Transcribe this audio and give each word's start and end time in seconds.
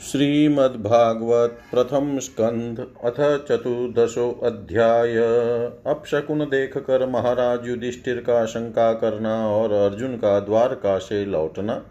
श्रीमद्भागवत 0.00 1.58
प्रथम 1.70 2.18
स्कंध 2.18 2.78
अथ 3.04 3.46
चतुर्दशो 3.46 4.40
अध्याय। 4.42 5.16
अपशकुन 5.86 6.44
देख 6.44 6.76
कर 6.78 7.06
महाराज 7.08 7.66
युधिष्ठिर 7.68 8.16
का 8.16 8.44
शंका 8.46 8.92
करना 8.92 9.48
और 9.48 9.72
अर्जुन 9.72 10.16
का 10.16 10.40
द्वारका 10.40 10.98
से 10.98 11.24
लौटना। 11.24 11.82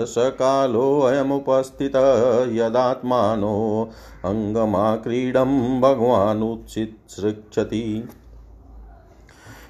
सकालोऽयमुपस्थितः 0.05 2.55
यदात्मानो 2.55 3.89
अङ्गमाक्रीडं 4.25 5.81
भगवानुत्सित्सृक्षति 5.81 8.09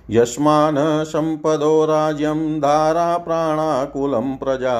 यस्मान् 0.10 1.06
सम्पदो 1.06 1.86
राज्यं 1.86 2.60
धाराप्राणाकुलं 2.60 4.38
प्रजा 4.38 4.74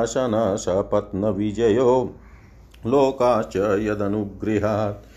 आसनसपत्नविजयो 0.00 2.14
लोकाश्च 2.86 3.56
यदनुगृहात्। 3.56 5.11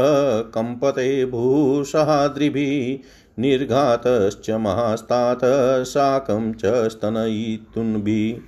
कम्पते 0.55 1.25
भूषहाद्रिभिः 1.25 2.99
निर्घातश्च 3.43 4.51
महास्तात् 4.51 5.85
शाकं 5.85 6.53
च 6.53 6.89
स्तनयितुन्भिः। 6.89 8.41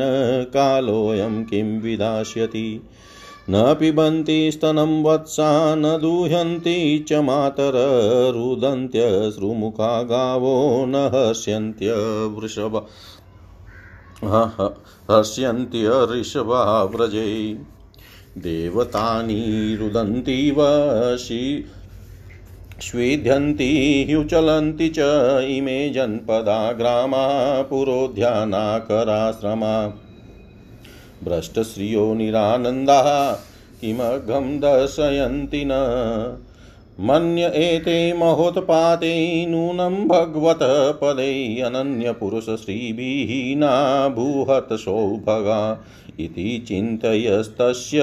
कालोऽयं 0.55 1.45
किं 1.45 1.81
विधास्यति 1.81 2.81
न 3.51 3.77
पिबन्ति 3.81 4.53
स्तनं 4.53 5.03
वत्सा 5.03 5.75
न 5.75 5.83
दुह्यन्ति 5.83 7.05
च 7.09 7.13
मातर 7.13 7.73
रुदन्त्यश्रुमुखा 8.37 10.03
गावो 10.03 10.87
न 10.87 10.95
हर्ष्यन्त्य 10.95 11.95
वृषभ। 12.41 12.87
हर्ष्यन्त्य 15.11 16.09
ऋषभा 16.13 16.83
व्रजे। 16.83 17.59
देवतानि 18.39 19.77
रुदन्तीव 19.81 20.57
शि 21.17 21.65
स्विध्यन्ति 22.81 24.07
ह्युचलन्ति 24.09 24.89
च 24.89 24.97
इमे 25.45 25.91
जनपदा 25.91 26.73
ग्रामा 26.73 27.63
पुरोध्यानाकराश्रमा। 27.63 30.03
भ्रष्टश्रियो 31.25 32.15
निरानन्दाः 32.15 33.33
किमघं 33.81 34.59
दर्शयन्ति 34.59 35.63
न। 35.67 35.71
मन्य 37.01 37.53
एते 37.55 38.13
महोत्पाते 38.13 39.47
नूनं 39.47 40.09
भगवत 40.09 40.59
पदे 41.03 41.61
अनन्यपुरुषश्रीभिः 41.61 43.59
नाभूहत 43.59 44.69
सौभगा 44.73 45.85
इति 46.21 46.65
चिन्तयस्तस्य 46.69 48.01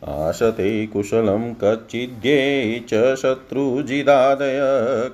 आशते 0.08 0.86
कुशलं 0.86 1.54
कच्चिद्ये 1.54 2.84
च 2.88 3.14
शत्रुजिदादय, 3.14 4.60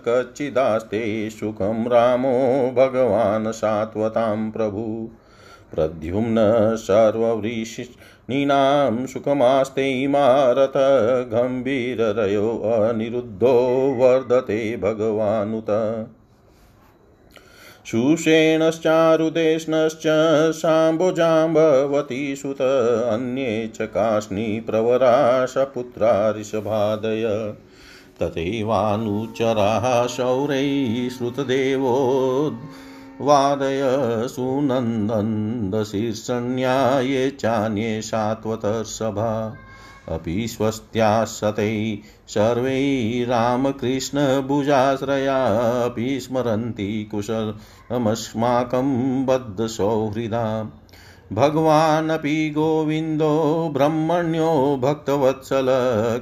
कच्चिदास्ते 0.08 1.31
सुखं 1.31 1.88
रामो 1.88 2.73
भगवान् 2.76 3.52
सात्वतां 3.52 4.50
प्रभु। 4.50 5.11
प्रद्युम्न 5.75 6.37
सर्ववृषिणीनां 6.76 9.06
सुखमास्ते 9.06 10.02
इमारत 10.02 10.73
गम्भीररयो 11.34 12.58
अनिरुद्धो 12.58 13.94
वर्धते 13.99 14.76
भगवानुत। 14.76 15.67
शूषेणश्चारुदेष्णश्च 17.90 20.02
शाम्बुजाम्बवती 20.56 22.37
सुत, 22.37 22.56
अन्ये 23.12 23.70
च 23.75 23.76
काष्णीप्रवरा 23.81 25.46
सपुत्रा 25.46 26.31
ऋषभादय 26.31 27.55
तथैवानुचराः 28.23 30.06
शौरैः 30.06 31.08
श्रुतदेवो 31.08 31.96
वादय 33.20 33.82
सुनन्दन्दशीर्षण्या 34.29 37.00
ये 37.00 37.31
चान्ये 37.31 38.02
सात्वतर्षभा 38.02 39.56
अपि 40.08 40.49
स्वस्त्यासतै 40.49 41.99
सर्वै 42.28 43.26
रामकृष्णभुजाश्रयापि 43.28 46.20
स्मरन्ति 46.20 47.08
कुशलमस्माकं 47.10 49.26
बद्धसौहृदा। 49.26 50.70
भगवानपि 51.32 52.50
गोविन्दो 52.50 53.70
ब्रह्मण्यो 53.72 54.78
भक्तवत्सल 54.82 55.66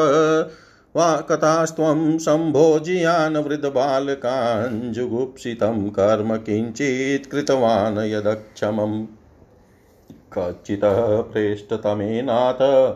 वा 0.97 1.17
कथास्त्वं 1.17 2.19
सम्भोज्यान् 2.19 3.37
वृद्धबालकान् 3.37 4.93
जुगुप्सितं 4.93 5.89
कर्म 5.89 6.37
किञ्चित् 6.37 7.31
कृतवान् 7.31 7.99
यदक्षमम्। 7.99 9.07
कच्चितः 10.33 11.21
प्रेष्टतमेनाथ 11.21 12.95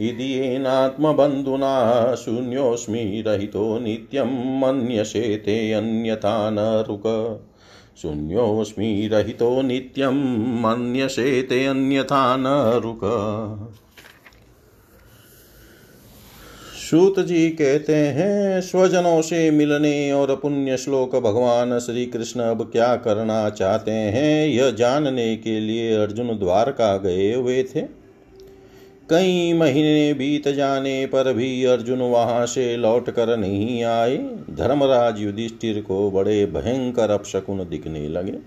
इति 0.00 0.56
शून्योऽस्मि 2.24 3.24
रहितो 3.26 3.78
नित्यं 3.78 4.60
मन्यसे 4.60 5.36
ते 5.36 5.72
अन्यथा 5.72 6.50
न 6.50 6.56
रुक। 6.58 7.02
शून्योऽस्मि 8.02 9.08
रहितो 9.12 9.62
नित्यं 9.62 10.14
मन्यसे 10.62 11.42
ते 11.42 11.66
अन्यथा 11.66 12.36
न 12.36 12.44
रुक। 12.82 13.00
सूत 16.84 17.18
जी 17.20 17.48
कहते 17.50 17.94
हैं, 17.94 18.60
स्वजनों 18.60 19.20
से 19.22 19.50
मिलने 19.50 20.12
और 20.12 20.34
पुण्य 20.36 20.76
श्लोक 20.76 21.14
भगवान 21.16 21.78
श्री 21.78 22.04
कृष्ण 22.06 22.40
अब 22.40 22.62
क्या 22.72 22.96
करना 22.96 23.50
चाहते 23.50 23.90
हैं, 23.90 24.46
यह 24.46 24.70
जानने 24.70 25.36
के 25.36 25.58
लिए 25.60 25.94
अर्जुन 25.96 26.38
द्वारका 26.38 26.96
गए 26.96 27.32
हुए 27.34 27.62
थे। 27.62 27.82
कई 29.10 29.52
महीने 29.52 30.12
बीत 30.14 30.48
जाने 30.48 31.06
पर 31.06 31.32
भी 31.32 31.64
अर्जुन 31.64 31.98
वहाँ 31.98 32.46
से 32.46 32.76
लौट 32.76 33.10
कर 33.10 33.36
नहीं 33.36 33.82
आए। 33.84 34.16
धर्मराज 34.50 35.20
युधिष्ठिर 35.20 35.80
को 35.80 36.10
बड़े 36.10 36.44
भयंकर 36.46 37.10
अपशकुन 37.10 37.66
दिखने 37.70 38.08
लगे। 38.08 38.38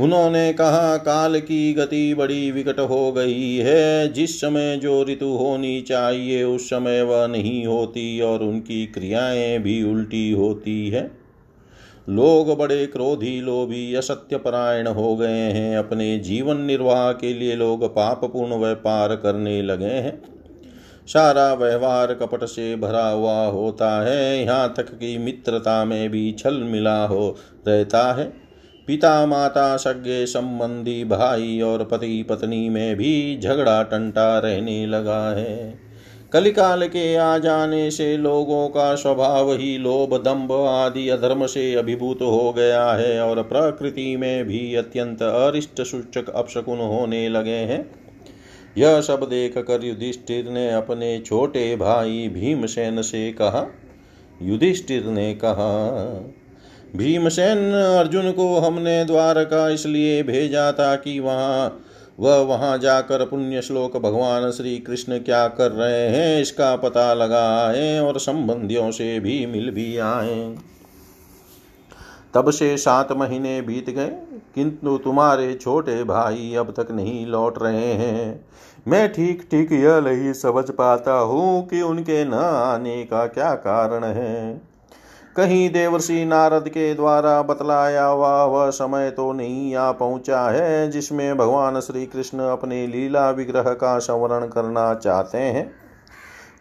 उन्होंने 0.00 0.52
कहा, 0.52 0.96
काल 0.96 1.40
की 1.40 1.74
गति 1.74 2.14
बड़ी 2.14 2.50
विकट 2.50 2.80
हो 2.80 3.12
गई 3.12 3.56
है। 3.56 4.12
जिस 4.12 4.40
समय 4.40 4.76
जो 4.76 5.04
ऋतु 5.04 5.26
होनी 5.26 5.80
चाहिए, 5.80 6.44
उस 6.44 6.70
समय 6.70 7.02
वह 7.02 7.26
नहीं 7.26 7.66
होती 7.66 8.20
और 8.20 8.42
उनकी 8.42 8.86
क्रियाएँ 8.86 9.58
भी 9.58 9.82
उल्टी 9.82 10.30
होती 10.30 10.88
है। 10.88 11.10
लोग 12.08 12.58
बड़े 12.58 12.86
क्रोधी, 12.86 13.40
लोभी 13.40 13.94
असत्य 13.94 14.36
परायण 14.36 14.86
हो 14.86 15.16
गए 15.16 15.50
हैं। 15.50 15.78
अपने 15.78 16.18
जीवन 16.18 16.60
निर्वाह 16.60 17.12
के 17.12 17.34
लिए 17.34 17.56
लोग 17.56 17.94
पापपूर्ण 17.94 18.54
व्यापार 18.54 19.16
करने 19.16 19.62
लगे 19.62 19.84
हैं। 19.84 20.22
सारा 21.06 21.54
व्यवहार 21.54 22.14
कपट 22.14 22.44
से 22.44 22.76
भरा 22.76 23.08
हुआ 23.08 23.46
होता 23.46 24.04
है। 24.04 24.42
यहाँ 24.42 24.74
तक 24.76 24.88
कि 24.88 25.18
मित्रता 25.18 25.84
में 25.84 26.10
भी 26.10 26.32
छल 26.32 26.54
मिला 26.54 27.06
हो, 27.06 27.36
रहता 27.68 28.12
है। 28.12 28.47
पिता 28.88 29.26
माता 29.26 29.76
सगे 29.76 30.24
संबंधी 30.26 31.04
भाई 31.04 31.60
और 31.60 31.84
पति 31.84 32.22
पत्नी 32.22 32.68
में 32.68 32.96
भी 32.96 33.38
झगड़ा 33.40 33.82
टंटा 33.82 34.38
रहने 34.38 34.86
लगा 34.86 35.28
है। 35.30 35.78
कलिकाल 36.32 36.86
के 36.88 37.14
आ 37.16 37.38
जाने 37.38 37.90
से 37.90 38.16
लोगों 38.16 38.68
का 38.68 38.94
स्वभाव 38.94 39.52
ही 39.52 39.76
लोभ 39.78 40.16
दंभ 40.16 40.52
आदि 40.52 41.08
अधर्म 41.08 41.46
से 41.46 41.74
अभिभूत 41.74 42.22
हो 42.22 42.52
गया 42.52 42.90
है 42.92 43.20
और 43.20 43.42
प्रकृति 43.42 44.16
में 44.16 44.44
भी 44.44 44.74
अत्यंत 44.74 45.22
अरिष्ट, 45.22 45.82
सूचक, 45.82 46.28
अपशकुन 46.28 46.78
होने 46.78 47.28
लगे 47.28 47.50
हैं। 47.50 47.84
यह 48.78 49.00
सब 49.00 49.28
देख 49.30 49.58
कर 49.58 49.84
युधिष्ठिर 49.84 50.50
ने 50.50 50.70
अपने 50.70 51.18
छोटे 51.26 51.76
भाई 51.76 52.28
भीमसेन 52.28 53.02
से 53.02 53.30
कहा, 53.32 53.66
युधिष्ठिर 54.42 55.04
ने 55.04 55.32
कहा 55.34 55.72
भीमसेन 56.96 57.58
अर्जुन 57.72 58.30
को 58.32 58.56
हमने 58.58 59.04
द्वारका 59.04 59.68
इसलिए 59.68 60.22
भेजा 60.22 60.70
था 60.72 60.94
कि 60.96 61.18
वहाँ, 61.20 61.78
वह 62.20 62.36
वहाँ 62.38 62.76
जाकर 62.78 63.24
पुण्य 63.24 63.62
श्लोक 63.62 63.96
भगवान 63.96 64.50
श्री 64.50 64.78
कृष्ण 64.78 65.18
क्या 65.18 65.46
कर 65.48 65.70
रहे 65.70 66.08
हैं 66.08 66.40
इसका 66.40 66.74
पता 66.76 67.12
लगाए 67.14 67.98
और 67.98 68.18
संबंधियों 68.18 68.90
से 68.90 69.18
भी 69.20 69.44
मिल 69.46 69.70
भी 69.70 69.96
आए। 69.98 70.56
तब 72.34 72.50
से 72.50 72.76
सात 72.76 73.12
महीने 73.12 73.60
बीत 73.62 73.90
गए, 73.90 74.08
किंतु 74.54 74.96
तुम्हारे 74.98 75.52
छोटे 75.54 76.02
भाई 76.04 76.54
अब 76.54 76.72
तक 76.76 76.90
नहीं 76.90 77.26
लौट 77.26 77.62
रहे 77.62 77.92
हैं। 77.92 78.44
मैं 78.88 79.08
ठीक 79.12 79.42
ठीक 79.50 79.72
यह 79.72 80.00
नहीं 80.00 80.32
समझ 80.32 80.64
पाता 80.70 81.12
हूँ 81.12 81.66
कि 81.68 81.80
उनके 81.82 82.24
न 82.24 82.34
आने 82.34 83.02
का 83.04 83.26
क्या 83.26 83.54
कारण 83.56 84.04
है। 84.04 84.60
कहीं 85.38 85.68
देवर्षि 85.70 86.24
नारद 86.24 86.68
के 86.68 86.94
द्वारा 86.94 87.42
बतलाया 87.42 88.04
हुआ 88.04 88.44
वह 88.44 88.70
समय 88.70 89.10
तो 89.10 89.32
नहीं 89.32 89.74
आ 89.74 89.90
पहुँचा 89.92 90.40
है, 90.50 90.90
जिसमें 90.90 91.36
भगवान 91.36 91.80
श्री 91.80 92.06
कृष्ण 92.06 92.38
अपने 92.38 92.86
लीला 92.86 93.30
विग्रह 93.30 93.72
का 93.72 93.98
संवरण 93.98 94.46
करना 94.46 94.94
चाहते 94.94 95.38
हैं। 95.38 95.70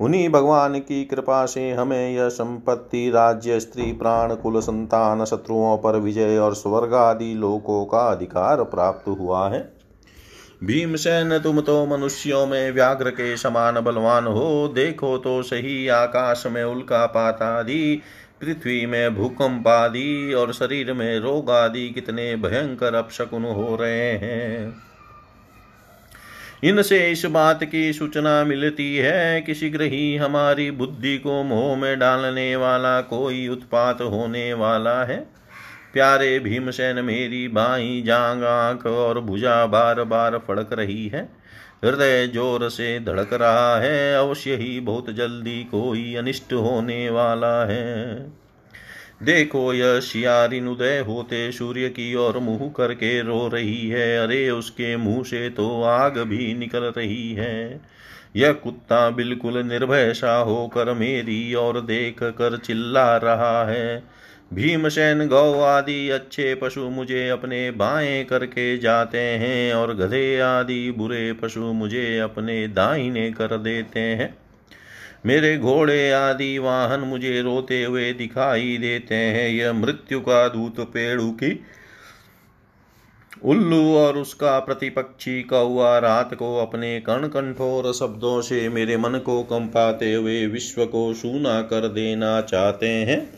उन्हीं 0.02 0.30
भगवान 0.30 0.80
की 0.80 1.04
कृपा 1.06 1.46
से 1.46 1.72
हमें 1.72 2.16
यह 2.16 2.30
संपत्ति 2.30 3.10
राज्य, 3.10 3.60
स्त्री, 3.60 3.92
प्राण, 3.94 4.36
कुल, 4.36 4.60
संतान, 4.60 5.26
शत्रुओं 5.26 5.78
पर 5.78 5.96
विजय 5.96 6.38
और 6.38 6.54
स्वर्ग 6.54 6.94
आदि 6.94 7.34
लोकों 7.34 7.86
का 7.86 8.08
अधिकार 8.08 8.64
प्राप्त 8.64 9.08
हुआ 9.10 9.48
है। 9.50 9.60
भीमसेन, 10.64 11.38
तुम 11.40 11.62
तो 11.62 11.86
मनुष्यों 11.86 12.46
में 12.48 12.72
व्याघ्र 12.72 13.10
के 13.10 13.36
समान 13.38 13.80
बलवान 13.80 14.28
हो, 14.28 14.68
देखो 14.68 15.18
तो 15.18 15.42
सही 15.44 15.88
आकाश 15.88 16.44
में 16.48 16.64
उल्का 16.64 17.06
पात 17.06 17.42
आदि। 17.42 18.02
पृथ्वी 18.42 18.86
में 18.86 19.16
भूकंप 19.16 19.68
आदि 19.68 20.34
और 20.34 20.54
शरीर 20.54 20.94
में 20.94 21.20
रोग 21.20 21.50
आदि 21.50 21.90
कितने 21.90 22.36
भयंकर 22.36 22.96
अपशकुन 22.96 23.44
हो 23.44 23.76
रहे 23.76 24.12
हैं। 24.12 24.76
इनसे 26.64 27.12
इस 27.12 27.26
बात 27.26 27.64
की 27.64 27.94
सूचना 27.94 28.44
मिलती 28.44 28.98
है 28.98 29.42
कि 29.42 29.54
शीघ्र 29.54 29.82
ही 29.82 30.16
हमारी 30.18 30.72
बुद्धि 30.72 31.18
को 31.18 31.44
मोह 31.44 31.78
में 31.78 32.00
डालने 32.00 32.56
वाला 32.56 33.02
कोई 33.02 33.48
उत्पात 33.48 34.02
होने 34.02 34.54
वाला 34.54 35.04
है। 35.04 35.18
प्यारे 35.94 36.40
भीमसेन, 36.40 37.06
मेरी 37.06 37.48
बाई 37.48 38.04
जांग 38.06 38.44
आँख 38.44 38.86
और 38.86 39.20
भुजा 39.20 39.66
बार 39.66 40.04
बार 40.04 40.38
फड़क 40.38 40.74
रही 40.74 41.08
है। 41.08 41.37
हृदय 41.84 42.28
ज़ोर 42.28 42.68
से 42.70 43.00
धड़क 43.00 43.34
रहा 43.34 43.78
है, 43.80 44.16
अवश्य 44.16 44.56
ही 44.56 44.80
बहुत 44.80 45.10
जल्दी 45.10 45.64
कोई 45.64 46.16
अनिष्ट 46.16 46.54
होने 46.54 47.10
वाला 47.10 47.66
है। 47.66 48.16
देखो, 49.24 49.74
यह 49.74 50.00
शियारिन 50.00 50.68
उदय 50.68 51.00
होते 51.00 51.52
सूर्य 51.52 51.90
की 51.90 52.14
ओर 52.16 52.38
मुँह 52.38 52.68
करके 52.78 53.22
रो 53.22 53.48
रही 53.48 53.88
है, 53.90 54.18
अरे 54.18 54.50
उसके 54.50 54.96
मुँह 54.98 55.24
से 55.24 55.50
तो 55.50 55.84
आग 55.84 56.18
भी 56.20 56.54
निकल 56.54 56.92
रही 56.98 57.34
है। 57.34 57.82
यह 58.36 58.52
कुत्ता 58.54 59.10
बिल्कुल 59.10 59.58
निर्भय 59.58 60.14
सा 60.14 60.36
होकर 60.38 60.94
मेरी 60.94 61.54
ओर 61.56 61.80
देख 61.82 62.24
कर 62.24 62.58
चिल्ला 62.58 63.18
रहा 63.18 63.66
है 63.66 64.04
भीमसेन 64.54 65.28
गौ 65.28 65.60
आदि 65.60 66.10
अच्छे 66.10 66.56
पशु 66.56 66.90
मुझे 66.90 67.30
अपने 67.30 67.72
बाएँ 67.72 68.24
करके 68.24 68.78
जाते 68.78 69.18
हैं 69.18 69.74
और 69.74 69.96
गधे 69.96 70.40
आदि 70.40 70.92
बुरे 70.92 71.34
पशु 71.34 71.60
मुझे 71.60 72.20
अपने 72.20 72.68
दाहिने 72.68 73.32
कर 73.32 73.58
देते 73.58 74.00
हैं। 74.00 74.38
मेरे 75.26 75.58
घोड़े 75.58 76.12
आदि 76.12 76.58
वाहन 76.58 77.00
मुझे 77.00 77.42
रोते 77.42 77.84
हुए 77.84 78.14
दिखाई 78.14 78.78
देते 78.78 79.16
हैं। 79.16 79.50
यह 79.50 79.74
मृत्यु 79.74 80.20
का 80.20 80.48
दूत 80.48 80.80
पेड़ू 80.80 81.32
की 81.32 81.66
उल्लू 83.44 83.96
और 83.96 84.18
उसका 84.18 84.60
प्रतिपक्षी 84.60 85.44
कौआ 85.44 85.98
रात 86.00 86.34
को 86.34 86.58
अपने 86.58 87.00
कण 87.00 87.28
कंठोर 87.28 87.94
शब्दों 87.94 88.42
से 88.42 88.70
मेरे 88.70 88.98
मन 88.98 89.18
को 89.18 89.44
कंपाते 89.44 90.14
हुए 90.14 90.46
विश्व 90.46 90.86
को 90.86 91.14
सूना 91.14 91.62
कर 91.62 91.88
देना 91.88 92.42
चाहते 92.42 92.88
हैं। 92.88 93.37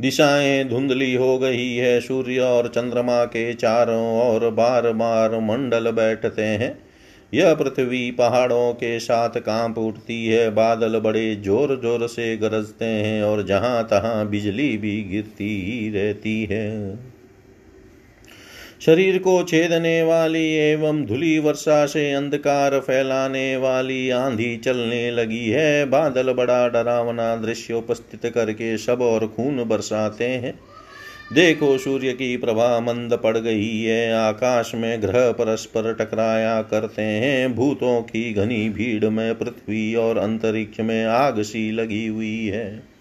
दिशाएँ 0.00 0.64
धुंधली 0.64 1.14
हो 1.14 1.38
गई 1.38 1.74
है, 1.74 2.00
सूर्य 2.00 2.38
और 2.38 2.68
चंद्रमा 2.68 3.24
के 3.24 3.54
चारों 3.54 4.20
और 4.20 4.50
बार 4.50 4.92
बार 4.92 5.38
मंडल 5.40 5.90
बैठते 5.90 6.42
हैं। 6.42 6.78
यह 7.32 7.54
पृथ्वी 7.54 8.10
पहाड़ों 8.10 8.72
के 8.72 8.98
साथ 9.00 9.40
काँप 9.40 9.78
उठती 9.78 10.26
है, 10.26 10.50
बादल 10.50 10.98
बड़े 10.98 11.34
ज़ोर 11.36 11.80
ज़ोर 11.82 12.06
से 12.06 12.36
गरजते 12.36 12.84
हैं 12.84 13.22
और 13.22 13.42
जहाँ 13.42 13.84
तहां 13.84 14.28
बिजली 14.30 14.76
भी 14.78 15.02
गिरती 15.02 15.50
ही 15.62 15.90
रहती 15.90 16.44
है। 16.44 17.07
शरीर 18.80 19.18
को 19.18 19.42
छेदने 19.42 20.02
वाली 20.02 20.44
एवं 20.54 21.04
धुली 21.04 21.38
वर्षा 21.38 21.86
से 21.86 22.12
अंधकार 22.12 22.78
फैलाने 22.80 23.56
वाली 23.56 24.10
आंधी 24.10 24.56
चलने 24.56 25.10
लगी 25.10 25.48
है। 25.48 25.84
बादल 25.86 26.32
बड़ा 26.32 26.68
डरावना 26.68 27.36
दृश्य 27.36 27.74
उपस्थित 27.74 28.32
करके 28.32 28.78
सब 28.78 29.02
और 29.02 29.26
खून 29.26 29.64
बरसाते 29.64 30.24
हैं। 30.24 30.54
देखो 31.32 31.78
सूर्य 31.78 32.12
की 32.12 32.36
प्रभा 32.36 32.80
मंद 32.80 33.14
पड़ 33.14 33.38
गई 33.38 33.82
है। 33.82 34.12
आकाश 34.12 34.72
में 34.74 35.02
ग्रह 35.02 35.30
परस्पर 35.32 35.94
टकराया 35.94 36.62
करते 36.62 37.02
हैं। 37.02 37.54
भूतों 37.54 38.02
की 38.02 38.32
घनी 38.32 38.68
भीड़ 38.68 39.04
में 39.04 39.34
पृथ्वी 39.34 39.94
और 39.94 40.18
अंतरिक्ष 40.18 40.80
में 40.80 41.04
आग 41.04 41.42
सी 41.42 41.70
लगी 41.70 42.06
हुई 42.06 42.46
है। 42.46 42.97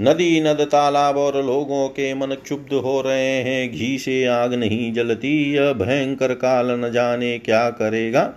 नदी 0.00 0.40
नद 0.40 0.60
तालाब 0.60 1.16
और 1.16 1.44
लोगों 1.44 1.88
के 1.88 2.14
मन 2.14 2.26
क्षुब्ध 2.26 2.74
हो 2.74 3.00
रहे 3.00 3.42
हैं। 3.42 3.72
घी 3.72 3.98
से 3.98 4.24
आग 4.24 4.54
नहीं 4.54 4.92
जलती, 4.92 5.52
यह 5.52 5.72
भयंकर 5.72 6.34
काल 6.34 6.70
न 6.70 6.92
जाने 6.92 7.38
क्या 7.38 7.70
करेगा। 7.70 8.34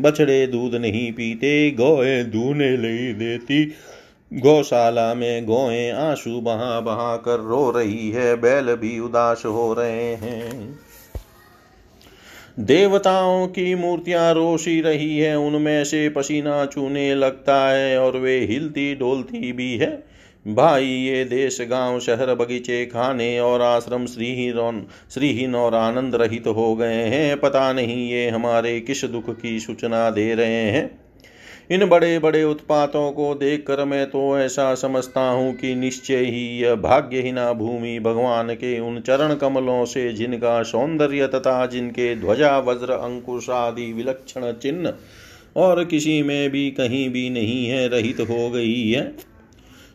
बछड़े 0.00 0.46
दूध 0.46 0.74
नहीं 0.74 1.12
पीते, 1.12 1.70
गोए 1.70 2.24
दूने 2.24 2.76
नहीं 2.76 3.14
देती। 3.14 3.72
गौशाला 4.34 5.14
में 5.14 5.44
गोए 5.44 5.90
आँसू 5.90 6.40
बहा 6.40 6.80
बहा 6.80 7.16
कर 7.16 7.40
रो 7.40 7.70
रही 7.70 8.10
है, 8.10 8.36
बैल 8.36 8.74
भी 8.74 8.98
उदास 8.98 9.42
हो 9.44 9.74
रहे 9.74 10.14
हैं। 10.14 10.78
देवताओं 12.60 13.46
की 13.46 13.74
मूर्तियाँ 13.74 14.34
रोशी 14.34 14.80
रही 14.80 15.18
है, 15.18 15.38
उनमें 15.38 15.84
से 15.84 16.08
पसीना 16.08 16.66
चूने 16.66 17.14
लगता 17.14 17.68
है 17.68 17.98
और 17.98 18.16
वे 18.16 18.40
हिलती 18.40 18.94
डोलती 18.94 19.52
भी 19.52 19.76
है। 19.76 20.15
भाई, 20.46 20.84
ये 20.84 21.24
देश, 21.24 21.58
गाँव, 21.60 21.98
शहर, 22.00 22.34
बगीचे, 22.34 22.86
खाने 22.86 23.40
और 23.40 23.62
आश्रम 23.62 24.06
श्रीहीन 24.06 24.86
श्रीहीन 25.10 25.54
और 25.54 25.74
आनंद 25.74 26.14
रहित 26.14 26.44
तो 26.44 26.52
हो 26.52 26.74
गए 26.76 27.02
हैं। 27.04 27.40
पता 27.40 27.72
नहीं 27.72 28.10
ये 28.10 28.28
हमारे 28.30 28.80
किस 28.80 29.04
दुख 29.04 29.30
की 29.30 29.60
सूचना 29.60 30.10
दे 30.10 30.34
रहे 30.34 30.62
हैं। 30.70 31.00
इन 31.70 31.86
बड़े 31.88 32.18
बड़े 32.18 32.44
उत्पातों 32.44 33.12
को 33.12 33.34
देखकर 33.34 33.84
मैं 33.84 34.06
तो 34.06 34.38
ऐसा 34.38 34.74
समझता 34.74 35.20
हूँ 35.20 35.54
कि 35.54 35.74
निश्चय 35.74 36.16
ही 36.16 36.46
यह 36.62 36.74
भाग्यहीना 36.74 37.52
भूमि 37.52 37.98
भगवान 38.00 38.54
के 38.54 38.78
उन 38.80 39.00
चरण 39.00 39.34
कमलों 39.34 39.84
से 39.84 40.12
जिनका 40.12 40.62
सौंदर्य 40.62 41.26
तथा 41.26 41.66
जिनके 41.66 42.14
ध्वजा, 42.16 42.58
वज्र, 42.58 42.92
अंकुश 42.92 43.50
आदि 43.50 43.92
विलक्षण 43.92 44.52
चिन्ह 44.52 44.94
और 45.56 45.84
किसी 45.84 46.22
में 46.22 46.50
भी 46.50 46.70
कहीं 46.70 47.08
भी 47.10 47.30
नहीं 47.30 47.66
है, 47.66 47.88
रहित 47.88 48.20
हो 48.20 48.50
गई 48.50 48.90
है। 48.90 49.35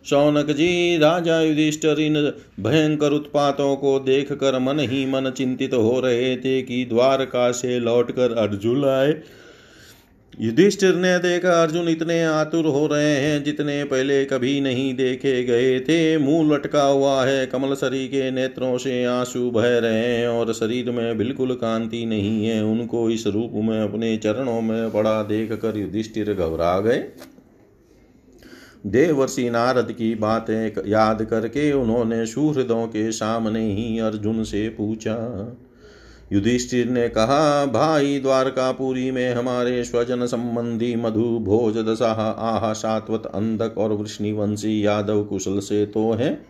शौनक 0.06 0.52
जी, 0.52 0.98
राजा 0.98 1.42
युधिष्ठर, 1.42 2.00
इन 2.00 2.34
भयंकर 2.60 3.12
उत्पातों 3.12 3.76
को 3.76 4.00
देख 4.00 4.32
कर 4.32 4.60
मन 4.60 4.80
ही 4.80 5.06
मन 5.06 5.30
चिंतित 5.30 5.74
हो 5.74 6.00
रहे 6.00 6.36
थे 6.38 6.62
कि 6.62 6.86
द्वारका 6.86 7.52
से 7.52 7.80
लौटकर 7.80 8.38
अर्जुन 8.38 8.86
आए। 8.86 9.16
युधिष्ठिर 10.42 10.96
ने 10.96 11.18
देखा, 11.20 11.62
अर्जुन 11.64 11.90
इतने 11.90 12.24
आतुर 12.24 12.66
हो 12.66 12.88
रहे 12.88 13.16
हैं 13.16 13.44
जितने 13.44 13.84
पहले 13.84 14.26
कभी 14.26 14.62
नहीं 14.62 14.94
देखे 14.96 15.44
गए 15.44 15.80
थे। 15.80 16.18
मुँह 16.18 16.54
लटका 16.54 16.84
हुआ 16.84 17.26
है 17.26 17.46
कमल 17.46 17.74
सरी 17.74 18.08
के 18.08 18.32
नेत्रों 18.32 18.78
से 18.78 19.04
आँसू 19.06 19.52
बह 19.52 19.78
रहे 19.78 20.06
हैं 20.06 20.28
और 20.28 20.54
शरीर 20.54 20.92
में 20.92 21.18
बिल्कुल 21.18 21.54
कांति 21.56 22.06
नहीं 22.06 22.46
है। 22.46 22.64
उनको 22.64 23.10
इस 23.10 23.28
रूप 23.28 23.52
में, 23.54 23.82
अपने 23.82 24.18
चरणों 24.18 24.62
में 24.62 24.92
पड़ा 24.92 25.24
देख 25.24 25.52
कर 25.52 25.78
युधिष्ठिर 25.78 26.34
घबरा 26.34 26.80
गए। 26.80 27.04
देवर्षि 28.86 29.50
नारद 29.50 29.92
की 29.92 30.16
बातें 30.16 30.72
याद 30.88 31.24
करके 31.24 31.72
उन्होंने 31.72 32.26
सुहृदों 32.26 32.88
के 32.88 33.12
सामने 33.12 33.74
ही 33.74 34.00
अर्जुन 34.00 34.44
से 34.44 34.70
पूछा। 34.70 35.58
युधिष्ठिर 36.34 36.90
ने 36.90 37.10
कहा, 37.10 37.66
भाई 37.66 38.20
द्वारकापुरी 38.20 39.12
में 39.12 39.34
हमारे 39.34 39.84
स्वजन 39.84 40.26
संबंधी 40.26 40.96
मधु 40.96 41.40
भोज 41.42 41.78
दशा, 41.78 42.12
आह, 42.32 42.74
सात्वत, 42.74 43.26
अंधक 43.26 43.78
और 43.78 43.94
वृष्णिवंशी 43.94 44.86
यादव 44.86 45.24
कुशल 45.24 45.60
से 45.60 45.86
तो 45.86 46.12
है। 46.12 46.42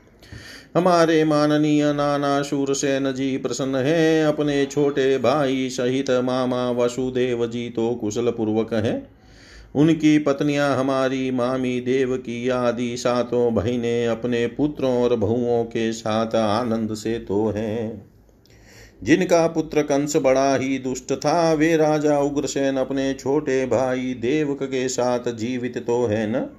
हमारे 0.75 1.23
माननीय 1.23 1.93
नाना 1.93 2.41
शूरसेन 2.41 3.13
जी 3.13 3.37
प्रसन्न 3.37 3.75
है। 3.75 4.25
अपने 4.25 4.65
छोटे 4.65 5.17
भाई 5.17 5.69
सहित 5.69 6.11
मामा 6.11 6.71
वसुदेव 6.71 7.47
जी 7.47 7.69
तो 7.69 7.95
कुशल 7.95 8.29
पूर्वक 8.29 8.73
है। 8.73 9.20
उनकी 9.75 10.17
पत्नियाँ 10.19 10.77
हमारी 10.77 11.31
मामी 11.31 11.81
देव 11.81 12.17
की 12.17 12.49
आदि 12.49 12.97
सातों 12.97 13.53
बहिने 13.55 14.05
अपने 14.05 14.47
पुत्रों 14.47 15.03
और 15.03 15.15
बहुओं 15.15 15.63
के 15.63 15.93
साथ 15.93 16.35
आनंद 16.35 16.93
से 16.93 17.19
तो 17.19 17.49
हैं। 17.49 18.11
जिनका 19.03 19.47
पुत्र 19.47 19.81
कंस 19.81 20.15
बड़ा 20.15 20.55
ही 20.55 20.77
दुष्ट 20.77 21.13
था, 21.13 21.53
वे 21.53 21.77
राजा 21.77 22.19
उग्रसेन 22.19 22.77
अपने 22.77 23.13
छोटे 23.13 23.65
भाई 23.65 24.13
देवक 24.13 24.63
के 24.63 24.89
साथ 24.89 25.31
जीवित 25.33 25.77
तो 25.77 26.05
है 26.05 26.27
न। 26.31 26.49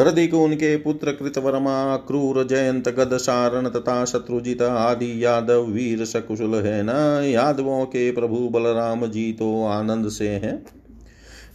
हृदय 0.00 0.26
को 0.26 0.44
उनके 0.44 0.76
पुत्र 0.76 1.12
कृतवर्मा, 1.12 1.96
क्रूर 1.96 2.46
जयंत, 2.46 2.88
गद 2.88 3.16
सारण 3.16 3.68
तथा 3.68 4.04
शत्रुजित 4.04 4.62
आदि 4.62 5.24
यादव 5.24 5.62
वीर 5.62 6.04
सकुशल 6.04 6.54
है 6.54 6.82
न। 6.82 7.22
यादवों 7.24 7.84
के 7.84 8.10
प्रभु 8.12 8.48
बलराम 8.48 9.06
जी 9.06 9.32
तो 9.32 9.64
आनंद 9.64 10.08
से 10.08 10.28
हैं। 10.28 10.64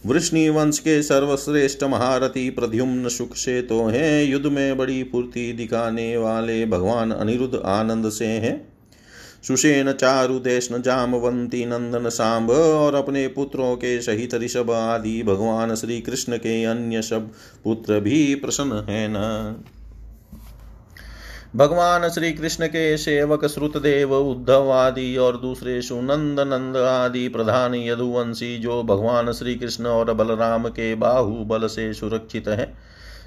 वृष्णि 0.06 0.48
वंश 0.48 0.78
के 0.78 1.02
सर्वश्रेष्ठ 1.02 1.84
महारथी 1.84 2.50
प्रद्युम्न 2.50 3.08
सुख 3.08 3.34
से 3.36 3.62
तो 3.62 3.84
हैं। 3.84 4.24
युद्ध 4.24 4.46
में 4.46 4.76
बड़ी 4.78 5.02
फूर्ति 5.02 5.52
दिखाने 5.52 6.16
वाले 6.16 6.66
भगवान 6.66 7.10
अनिरुद्ध 7.10 7.62
आनंद 7.64 8.08
से 8.10 8.26
हैं। 8.26 8.72
सुषेण 9.42 9.92
चारुदेशन 9.92 10.82
जामवंती, 10.82 11.64
नंदन, 11.66 12.08
सांब 12.08 12.50
और 12.50 12.94
अपने 12.94 13.26
पुत्रों 13.28 13.76
के 13.76 14.00
सहित 14.02 14.34
ऋषभ 14.34 14.70
आदि 14.70 15.22
भगवान 15.22 15.74
श्री 15.74 16.00
कृष्ण 16.00 16.36
के 16.36 16.64
अन्य 16.64 17.02
सब 17.02 17.30
पुत्र 17.64 18.00
भी 18.00 18.34
प्रसन्न 18.34 18.84
हैं 18.88 19.08
न। 19.10 19.64
भगवान 21.56 22.08
श्री 22.08 22.32
कृष्ण 22.32 22.66
के 22.66 22.96
सेवक 22.96 23.44
श्रुतदेव 23.46 24.14
उद्धव 24.14 24.70
आदि 24.70 25.16
और 25.16 25.36
दूसरे 25.36 25.80
सुनंद 25.82 26.40
नंद 26.40 26.76
आदि 26.76 27.28
प्रधान 27.28 27.74
यदुवंशी 27.74 28.56
जो 28.58 28.82
भगवान 28.82 29.32
श्री 29.32 29.54
कृष्ण 29.54 29.86
और 29.86 30.12
बलराम 30.14 30.68
के 30.68 30.94
बाहु 30.94 31.44
बल 31.44 31.66
से 31.66 31.92
सुरक्षित 31.94 32.48
हैं, 32.48 32.72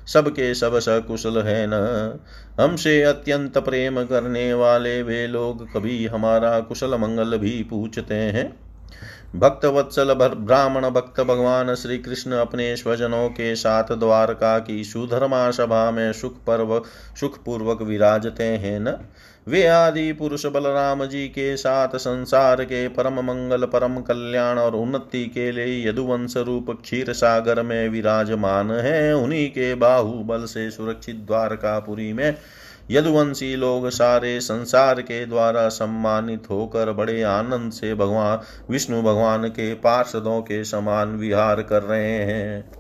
सबके 0.08 0.54
सब 0.56 0.80
सकुशल 0.80 1.42
है 1.42 1.66
न। 1.70 2.20
हमसे 2.60 3.02
अत्यंत 3.04 3.58
प्रेम 3.58 4.04
करने 4.04 4.54
वाले 4.54 5.02
वे 5.04 5.26
लोग 5.28 5.66
कभी 5.74 6.06
हमारा 6.06 6.60
कुशल 6.60 6.96
मंगल 6.96 7.38
भी 7.38 7.52
पूछते 7.64 8.16
हैं। 8.16 8.54
भक्त 9.36 9.66
वत्सल 9.66 10.14
ब्राह्मण 10.14 10.90
भक्त 10.90 11.22
भगवान 11.22 11.76
श्री 11.76 11.98
कृष्ण 11.98 12.32
अपने 12.32 12.76
स्वजनों 12.76 13.30
के 13.30 13.56
साथ 13.56 13.84
द्वारका 13.84 14.60
की 14.60 14.84
सुधर्मा 14.84 15.52
सभा 15.52 15.92
में 15.92 16.14
सुख 16.14 16.34
पर्व 16.48 16.82
सुख 17.20 17.44
पूर्वक 17.44 17.82
विराजते 17.82 18.44
हैं 18.44 18.80
न? 18.80 18.98
वे 19.48 19.68
आदि 19.68 20.14
पुरुष 20.14 20.46
बलराम 20.46 21.06
जी 21.06 21.28
के 21.28 21.58
साथ 21.58 21.88
संसार 21.96 22.64
के 22.64 22.88
परम 22.88 23.14
मंगल, 23.14 23.66
परम 23.66 24.02
कल्याण 24.02 24.58
और 24.58 24.76
उन्नति 24.76 25.26
के 25.26 25.52
लिए 25.52 25.90
यदुवंश 25.90 26.38
रूप 26.38 26.80
क्षीर 26.82 27.14
सागर 27.14 27.62
में 27.62 27.90
विराजमान 27.90 28.72
हैं। 28.72 29.14
उन्हीं 29.14 29.50
के 29.50 29.76
बाहुबल 29.76 30.46
से 30.46 30.72
सुरक्षित 30.72 31.16
द्वारकापुरी 31.16 32.14
में 32.14 32.36
यदुवंशी 32.92 33.56
लोग 33.56 33.90
सारे 33.90 34.40
संसार 34.40 35.02
के 35.02 35.26
द्वारा 35.26 35.68
सम्मानित 35.70 36.50
होकर 36.50 36.92
बड़े 36.92 37.22
आनंद 37.22 37.72
से 37.72 37.94
भगवान, 37.96 38.40
विष्णु 38.70 39.02
भगवान 39.02 39.48
के 39.50 39.74
पार्षदों 39.74 40.42
के 40.42 40.64
समान 40.64 41.16
विहार 41.16 41.62
कर 41.62 41.84
रहे 41.84 42.18
हैं। 42.24 42.72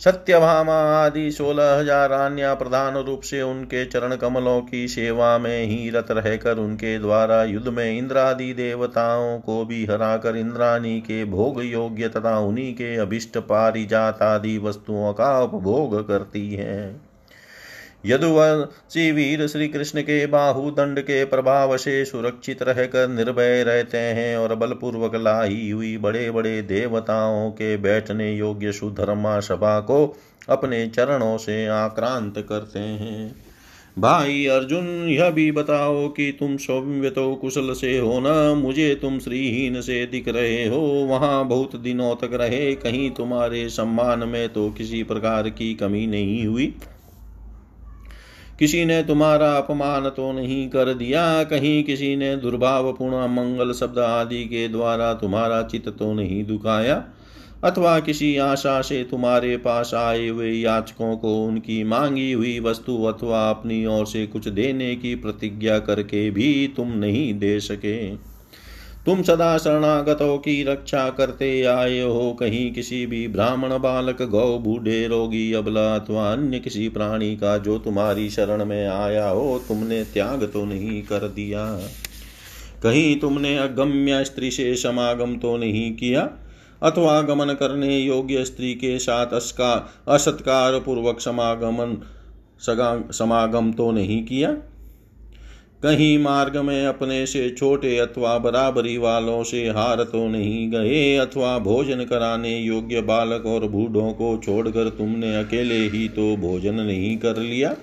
सत्यभामा 0.00 0.76
आदि 1.04 1.30
सोलह 1.30 1.72
हज़ार 1.72 2.12
अन्य 2.12 2.54
प्रधान 2.54 2.96
रूप 2.96 3.20
से 3.20 3.42
उनके 3.42 3.84
चरण 3.84 4.14
कमलों 4.16 4.60
की 4.60 4.88
सेवा 4.88 5.36
में 5.38 5.64
ही 5.64 5.90
रत 5.90 6.06
रहकर 6.10 6.58
उनके 6.58 6.98
द्वारा 6.98 7.42
युद्ध 7.44 7.68
में 7.68 7.98
इंद्रादि 7.98 8.52
देवताओं 8.52 9.38
को 9.38 9.64
भी 9.64 9.84
हराकर 9.84 10.36
इंद्राणी 10.36 11.00
के 11.00 11.24
भोग 11.24 11.62
योग्य 11.64 12.08
तथा 12.08 12.38
उन्हीं 12.38 12.72
के 12.74 12.96
अभिष्ट 12.96 13.38
पारिजात 13.38 14.22
आदि 14.22 14.58
वस्तुओं 14.58 15.12
का 15.12 15.38
उपभोग 15.40 16.08
करती 16.08 16.48
हैं। 16.54 17.11
यदुवंशी 18.06 19.10
वीर 19.10 19.46
श्री 19.46 19.68
कृष्ण 19.68 20.02
के 20.02 20.26
बाहु 20.26 20.70
दंड 20.70 21.00
के 21.00 21.24
प्रभाव 21.24 21.76
से 21.76 22.04
सुरक्षित 22.04 22.62
रहकर 22.62 23.08
निर्भय 23.08 23.62
रहते 23.62 23.98
हैं 23.98 24.36
और 24.36 24.54
बलपूर्वक 24.54 25.14
लाही 25.14 25.70
हुई 25.70 25.96
बड़े 25.96 26.30
बड़े 26.30 26.62
देवताओं 26.62 27.50
के 27.50 27.76
बैठने 27.76 28.34
योग्य 28.34 28.72
सुधर्मा 28.72 29.40
सभा 29.40 29.80
को 29.80 30.16
अपने 30.48 30.86
चरणों 30.86 31.38
से 31.38 31.66
आक्रांत 31.66 32.46
करते 32.48 32.78
हैं। 32.78 33.34
भाई 33.98 34.46
अर्जुन, 34.46 35.08
यह 35.08 35.30
भी 35.30 35.52
बताओ 35.52 36.08
कि 36.08 36.36
तुम 36.40 36.56
सौम्य 36.56 37.10
तो 37.10 37.34
कुशल 37.34 37.72
से 37.72 37.98
हो 37.98 38.20
न? 38.20 38.58
मुझे 38.58 38.94
तुम 38.94 39.18
श्रीहीन 39.18 39.80
से 39.80 40.06
दिख 40.06 40.28
रहे 40.28 40.68
हो। 40.68 40.80
वहाँ 40.80 41.48
बहुत 41.48 41.76
दिनों 41.76 42.14
तक 42.14 42.30
रहे, 42.32 42.74
कहीं 42.74 43.10
तुम्हारे 43.10 43.68
सम्मान 43.68 44.28
में 44.28 44.48
तो 44.48 44.70
किसी 44.70 45.02
प्रकार 45.02 45.48
की 45.48 45.74
कमी 45.74 46.06
नहीं 46.06 46.46
हुई। 46.46 46.74
किसी 48.62 48.84
ने 48.84 49.02
तुम्हारा 49.02 49.56
अपमान 49.56 50.08
तो 50.08 50.32
नहीं 50.32 50.68
कर 50.68 50.94
दिया, 50.94 51.44
कहीं 51.44 51.84
किसी 51.84 52.16
ने 52.16 52.36
दुर्भावपूर्ण 52.36 53.14
मंगल 53.14 53.72
शब्द 53.72 53.98
आदि 53.98 54.44
के 54.44 54.68
द्वारा 54.68 55.14
तुम्हारा 55.14 55.62
चित्त 55.62 55.88
तो 55.88 56.12
नहीं 56.12 56.44
दुखाया? 56.44 57.04
अथवा 57.64 58.00
किसी 58.00 58.36
आशा 58.36 58.80
से 58.82 59.04
तुम्हारे 59.04 59.56
पास 59.56 59.94
आए 59.94 60.28
हुए 60.28 60.52
याचकों 60.52 61.16
को 61.16 61.44
उनकी 61.44 61.84
मांगी 61.84 62.32
हुई 62.32 62.60
वस्तु 62.60 63.04
अथवा 63.04 63.50
अपनी 63.50 63.86
ओर 63.86 64.06
से 64.06 64.26
कुछ 64.26 64.48
देने 64.48 64.96
की 64.96 65.14
प्रतिज्ञा 65.14 65.78
करके 65.78 66.30
भी 66.30 66.72
तुम 66.76 66.88
नहीं 66.88 67.38
दे 67.38 67.60
सके? 67.60 68.31
तुम 69.06 69.22
सदा 69.22 69.56
शरणागतों 69.58 70.36
की 70.38 70.62
रक्षा 70.64 71.08
करते 71.10 71.62
आए 71.62 72.00
हो। 72.00 72.32
कहीं 72.32 72.72
किसी 72.72 73.06
भी 73.06 73.26
ब्राह्मण 73.28 73.78
बालक, 73.78 74.22
गौ, 74.22 74.58
बूढ़े, 74.58 75.06
रोगी, 75.08 75.52
अबला 75.52 75.94
अथवा 75.94 76.32
अन्य 76.32 76.58
किसी 76.58 76.88
प्राणी 76.88 77.34
का 77.36 77.56
जो 77.58 77.78
तुम्हारी 77.78 78.30
शरण 78.30 78.64
में 78.64 78.86
आया 78.88 79.28
हो, 79.28 79.58
तुमने 79.68 80.02
त्याग 80.04 80.44
तो 80.44 80.64
नहीं 80.64 81.02
कर 81.02 81.28
दिया। 81.28 81.66
कहीं 82.82 83.18
तुमने 83.20 83.56
अगम्य 83.58 84.24
स्त्री 84.24 84.50
से 84.50 84.74
समागम 84.76 85.36
तो 85.36 85.56
नहीं 85.56 85.92
किया? 85.92 86.30
अथवा 86.82 87.20
गमन 87.22 87.52
करने 87.54 87.98
योग्य 87.98 88.44
स्त्री 88.44 88.74
के 88.74 88.98
साथ 88.98 89.26
असत्कार 90.08 90.78
पूर्वक 90.80 91.20
समागमन 91.20 92.00
समागम 93.12 93.72
तो 93.72 93.90
नहीं 93.92 94.24
किया? 94.24 94.56
कहीं 95.82 96.18
मार्ग 96.18 96.56
में 96.56 96.86
अपने 96.86 97.26
से 97.26 97.50
छोटे 97.50 97.96
अथवा 97.98 98.38
बराबरी 98.38 98.98
वालों 98.98 99.42
से 99.42 99.68
हार 99.68 100.02
तो 100.02 100.28
नहीं 100.28 100.70
गए, 100.70 101.16
अथवा 101.16 101.58
भोजन 101.58 102.04
कराने 102.04 102.58
योग्य 102.58 103.00
बालक 103.00 103.46
और 103.46 103.68
बूढ़ों 103.68 104.12
को 104.12 104.36
छोड़कर 104.44 104.88
तुमने 104.88 105.36
अकेले 105.36 105.78
ही 105.78 106.08
तो 106.08 106.36
भोजन 106.36 106.74
नहीं 106.74 107.16
कर 107.16 107.36
लिया? 107.36 107.74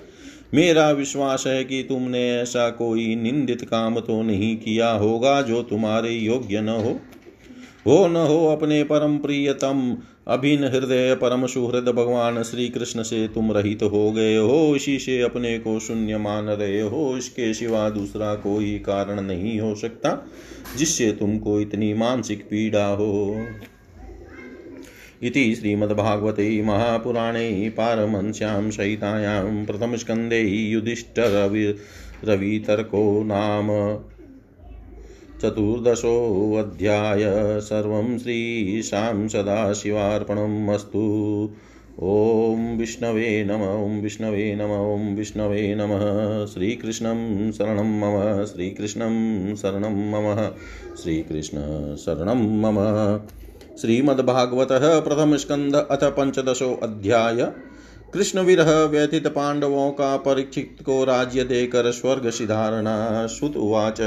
मेरा 0.54 0.90
विश्वास 0.90 1.44
है 1.46 1.64
कि 1.64 1.82
तुमने 1.82 2.30
ऐसा 2.30 2.70
कोई 2.70 3.14
निंदित 3.14 3.62
काम 3.62 4.00
तो 4.00 4.22
नहीं 4.22 4.56
किया 4.56 4.90
होगा 4.90 5.42
जो 5.42 5.62
तुम्हारे 5.62 6.10
योग्य 6.10 6.60
न 6.60 6.68
हो। 6.68 7.00
हो 7.86 8.06
न 8.08 8.16
हो, 8.16 8.46
अपने 8.46 8.82
परम 8.84 9.18
प्रियतम 9.18 9.96
अभिन 10.30 10.64
हृदय 10.64 11.14
परम 11.14 11.46
सुहृद 11.46 11.88
भगवान 11.88 12.42
श्री 12.42 12.68
कृष्ण 12.68 13.02
से 13.02 13.28
तुम 13.28 13.52
रहित 13.52 13.82
हो 13.82 14.12
गए 14.12 14.36
हो। 14.36 14.76
इसी 14.76 14.98
से 14.98 15.20
अपने 15.20 15.58
को 15.58 15.80
शून्य 15.80 16.18
मान 16.18 16.44
रहे 16.44 16.80
हो। 16.80 17.16
इसके 17.16 17.54
सिवा 17.54 17.90
दूसरा 17.90 18.34
कोई 18.34 18.78
कारण 18.78 19.20
नहीं 19.20 19.60
हो 19.60 19.74
सकता 19.74 20.26
जिससे 20.76 21.12
तुमको 21.12 21.60
इतनी 21.60 21.94
मानसिक 21.94 22.44
पीड़ा 22.44 22.86
हो। 22.86 23.46
इति 25.22 25.54
श्रीमद्भागवते 25.54 26.62
महापुराणे 26.62 27.72
पारमंस्यां 27.76 28.70
सहितायां 28.70 29.66
युधिष्ठरवि 30.44 31.74
रवितर्को 32.24 33.24
नाम। 33.24 33.66
चतुर्दशोऽध्याय 35.42 37.22
सर्वं 37.60 38.18
श्रीशां 38.18 39.28
सदाशिवार्पणम् 39.28 40.70
अस्तु। 40.70 41.00
ॐ 42.02 42.76
विष्णवे 42.78 43.44
नम, 43.44 43.62
ॐ 43.62 44.00
विष्णवे 44.02 44.54
नम, 44.54 44.70
ॐ 44.94 45.16
विष्णवे 45.16 45.74
नमः। 45.74 46.46
श्रीकृष्णं 46.46 47.52
शरणं 47.52 47.98
मम, 48.00 48.44
श्रीकृष्णं 48.44 49.14
शरणं 49.56 50.10
मम, 50.10 50.50
श्रीकृष्ण 51.02 51.58
शरणं 51.96 52.60
मम। 52.60 52.78
श्रीमद्भागवतः 53.80 55.00
प्रथमस्कन्द 55.00 55.76
अथ 55.76 56.04
पञ्चदशोऽध्याय 56.04 57.52
कृष्ण 58.14 58.40
विरह 58.40 58.84
व्यथित 58.84 59.26
पांडवों 59.26 59.90
का 59.90 60.16
परीक्षित 60.16 60.76
को 60.86 61.04
राज्य 61.04 61.44
देकर 61.44 61.90
स्वर्ग 61.90 62.30
सिधारणा 62.30 63.26
सुत 63.26 63.56
उवाच। 63.56 64.00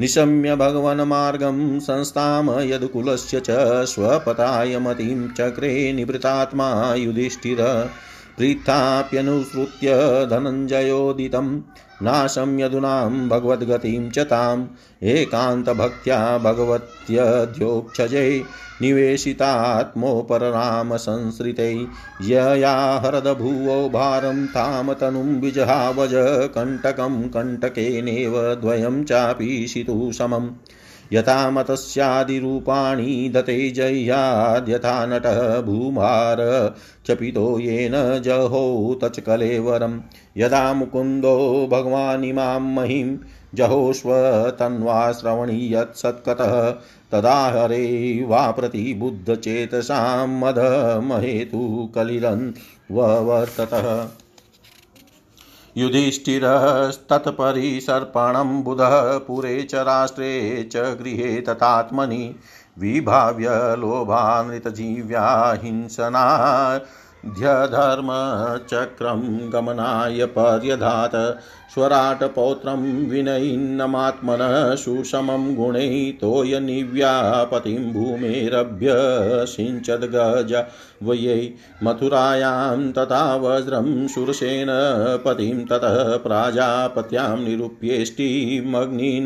निशम्य 0.02 0.56
भगवन्मार्गं 0.56 1.80
संस्थाम 1.80 2.52
यदुकुलस्य 2.62 3.40
च 3.46 3.58
स्वपताय 3.94 4.78
मतिं 4.80 5.28
चक्रे 5.30 5.72
निवृतात्मा 5.94 6.70
युधिष्ठिर 6.96 7.62
प्रीथाप्यनुसृत्य 8.38 9.96
धनञ्जयोदितं 10.32 11.50
नाशं 12.04 12.52
यदुनां 12.60 13.28
भगवद्गतिं 13.30 14.04
च 14.10 14.20
ताम् 14.32 14.62
एकान्तभक्त्या 15.14 16.18
भगवत्यध्योक्षजे 16.46 18.24
निवेशितात्मोपररामसंसृतै 18.82 21.74
यया 22.30 22.74
हरदभुवो 23.06 23.76
भारं 23.98 24.40
तां 24.56 24.96
तनुं 25.02 25.28
विजहावज 25.42 26.16
कण्टकं 26.56 27.20
कण्टकेनेव 27.36 28.40
द्वयं 28.62 29.04
चापीशितु 29.12 29.98
समम् 30.22 30.50
यथा 31.14 31.50
मतस्यादिरूपाणि 31.50 33.30
दते 33.36 33.70
जह्याद्यथा 33.76 34.94
नटः 35.06 35.60
भूमार 35.62 36.38
चपितो 37.06 37.48
येन 37.60 37.96
जहो 38.26 39.00
तच 39.04 39.20
कलेवरं 39.20 40.00
यदा 40.38 40.74
मुकुन्दो 40.74 41.36
भगवानिमां 41.72 42.60
महिं 42.62 43.18
जहोष्व 43.56 44.10
तन्वा 44.60 45.12
श्रवणीयत्सत्कतः 45.12 46.54
तदा 47.12 47.38
हरे 47.56 47.86
वा 48.30 48.50
प्रतिबुद्धचेतसां 48.52 50.28
मदमहेतु 50.40 51.62
कलिरन्ववर्ततः 51.96 53.88
युधिष्ठिरस्तत्परिसर्पणं 55.80 58.62
बुधः 58.64 59.18
पुरे 59.18 59.62
च 59.64 59.76
राष्ट्रे 59.90 60.32
च 60.74 60.78
गृहे 61.02 61.42
तथात्मनि 61.42 62.36
विभाव्य 62.80 63.50
लोभानृतजीव्या 63.80 65.26
हिंसना 65.64 66.26
ध्यधर्मचक्रं 67.26 69.22
गमनाय 69.54 70.26
पर्यधात, 70.26 71.42
स्वराटपौत्रं 71.74 73.10
विनयिन्नमात्मनः, 73.10 74.76
सुषमं 74.76 75.56
गुणैः 75.56 76.22
तोयनिव्यापतिं 76.22 77.94
भूमेरभ्यसिञ्चद्गज 77.94 80.64
वयै 81.04 81.54
मथुरायां 81.84 82.92
तथा 82.92 83.36
वज्रं 83.36 84.08
शूरसेन 84.08 84.68
पतिं 85.26 85.66
ततः 85.66 86.18
प्राजापत्यां 86.18 87.40
निरूप्येष्टिमग्निन 87.40 89.26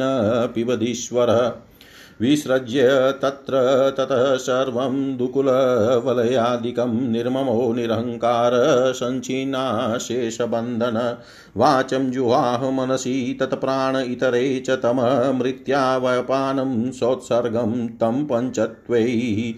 पिबधीश्वरः 0.55 1.51
विसृज्य 2.21 3.13
तत्र 3.21 3.53
ततः 3.97 4.35
सर्वं 4.35 5.17
दुकुलवलयादिकं 5.17 7.11
निर्ममो 7.11 7.73
निरहङ्कार 7.73 8.51
सञ्चिन्नाशेषबन्धन 8.93 11.17
वाचं 11.57 12.11
जुहाह 12.11 12.69
मनसि 12.69 13.37
तत्प्राण 13.39 13.97
इतरे 13.97 14.59
च 14.59 14.69
तममृत्यावपानं 14.69 16.91
सोत्सर्गं 16.91 17.87
तं 17.87 18.25
पञ्चत्वैः 18.25 19.53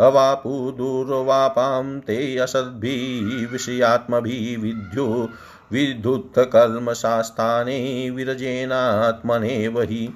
अवापु 0.00 0.50
दुर्वापां 0.50 2.00
ते 2.00 2.38
असद्भिः 2.38 3.52
विषयात्मभिः 3.52 4.62
विद्यो 4.62 5.30
विद्युत्कल्मशास्ताने 5.72 8.10
विरजेनात्मनेव 8.10 9.80
हि 9.80 10.14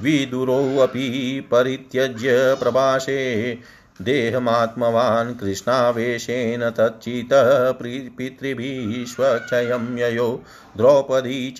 विदुरोऽपि 0.00 1.48
परित्यज्य 1.50 2.56
प्रभाषे 2.60 3.58
देहमात्मवान् 4.02 5.34
कृष्णावेशेन 5.34 6.70
तच्चितः 6.70 7.72
पितृभिः 7.72 9.06
स्वक्षयं 9.06 9.98
ययो 9.98 10.42
द्रौपदी 10.76 11.50
च 11.50 11.58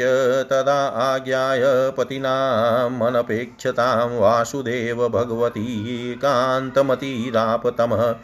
तदा 0.50 0.86
आज्ञाय 0.86 1.92
पतिनामनपेक्षतां 1.98 4.10
वासुदेव 4.10 5.08
भगवती 5.08 6.14
कान्तमतिरापतमः 6.14 8.14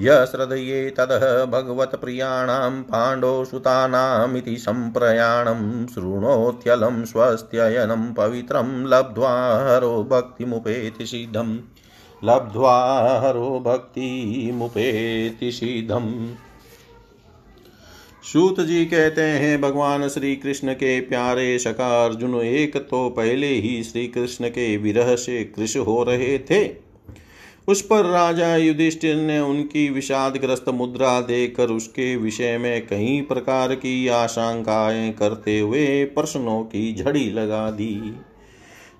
यश्रदये 0.00 0.90
तदः 0.90 1.44
भगवत्प्रियाणां 1.44 2.82
पाण्डवसुतानामिति 2.82 4.56
सम्प्रयाणं 4.56 5.86
शृणोत्यलं 5.86 7.04
स्वस्त्ययनं 7.04 8.14
पवित्रं 8.14 8.86
लब्ध्वा 8.86 9.64
हरो 9.68 10.04
भक्तिमुपेति 10.04 11.06
सिद्धम्। 11.06 11.58
लब्ध्वा 12.24 12.74
हरो 13.20 13.60
भक्तिमुपेति 13.60 15.52
सिद्धम् 15.52 16.34
सूत 18.22 18.60
जी 18.60 18.84
कहते 18.86 19.22
हैं, 19.22 19.60
भगवान 19.60 20.08
श्री 20.08 20.36
कृष्ण 20.36 20.72
के 20.72 21.00
प्यारे 21.00 21.58
शका 21.58 22.04
अर्जुन 22.04 22.34
एक 22.34 22.76
तो 22.76 23.08
पहले 23.10 23.46
ही 23.46 23.82
श्री 23.82 24.08
कृष्ण 24.08 24.48
के 24.48 24.76
विरह 24.76 25.16
से 25.16 25.44
कृष 25.44 25.76
हो 25.76 26.04
रहे 26.04 26.38
थे। 26.38 26.70
उस 27.68 27.82
पर 27.82 28.04
राजा 28.04 28.56
युधिष्ठिर 28.56 29.16
ने 29.16 29.38
उनकी 29.38 29.88
विषादग्रस्त 29.90 30.68
मुद्रा 30.68 31.20
देखकर 31.20 31.68
उसके 31.68 32.16
विषय 32.16 32.58
में 32.58 32.86
कई 32.86 33.20
प्रकार 33.20 33.74
की 33.74 34.08
आशंकाएँ 34.08 35.12
करते 35.12 35.58
हुए 35.60 36.04
प्रश्नों 36.04 36.62
की 36.62 36.94
झड़ी 36.94 37.30
लगा 37.30 37.70
दी। 37.70 38.14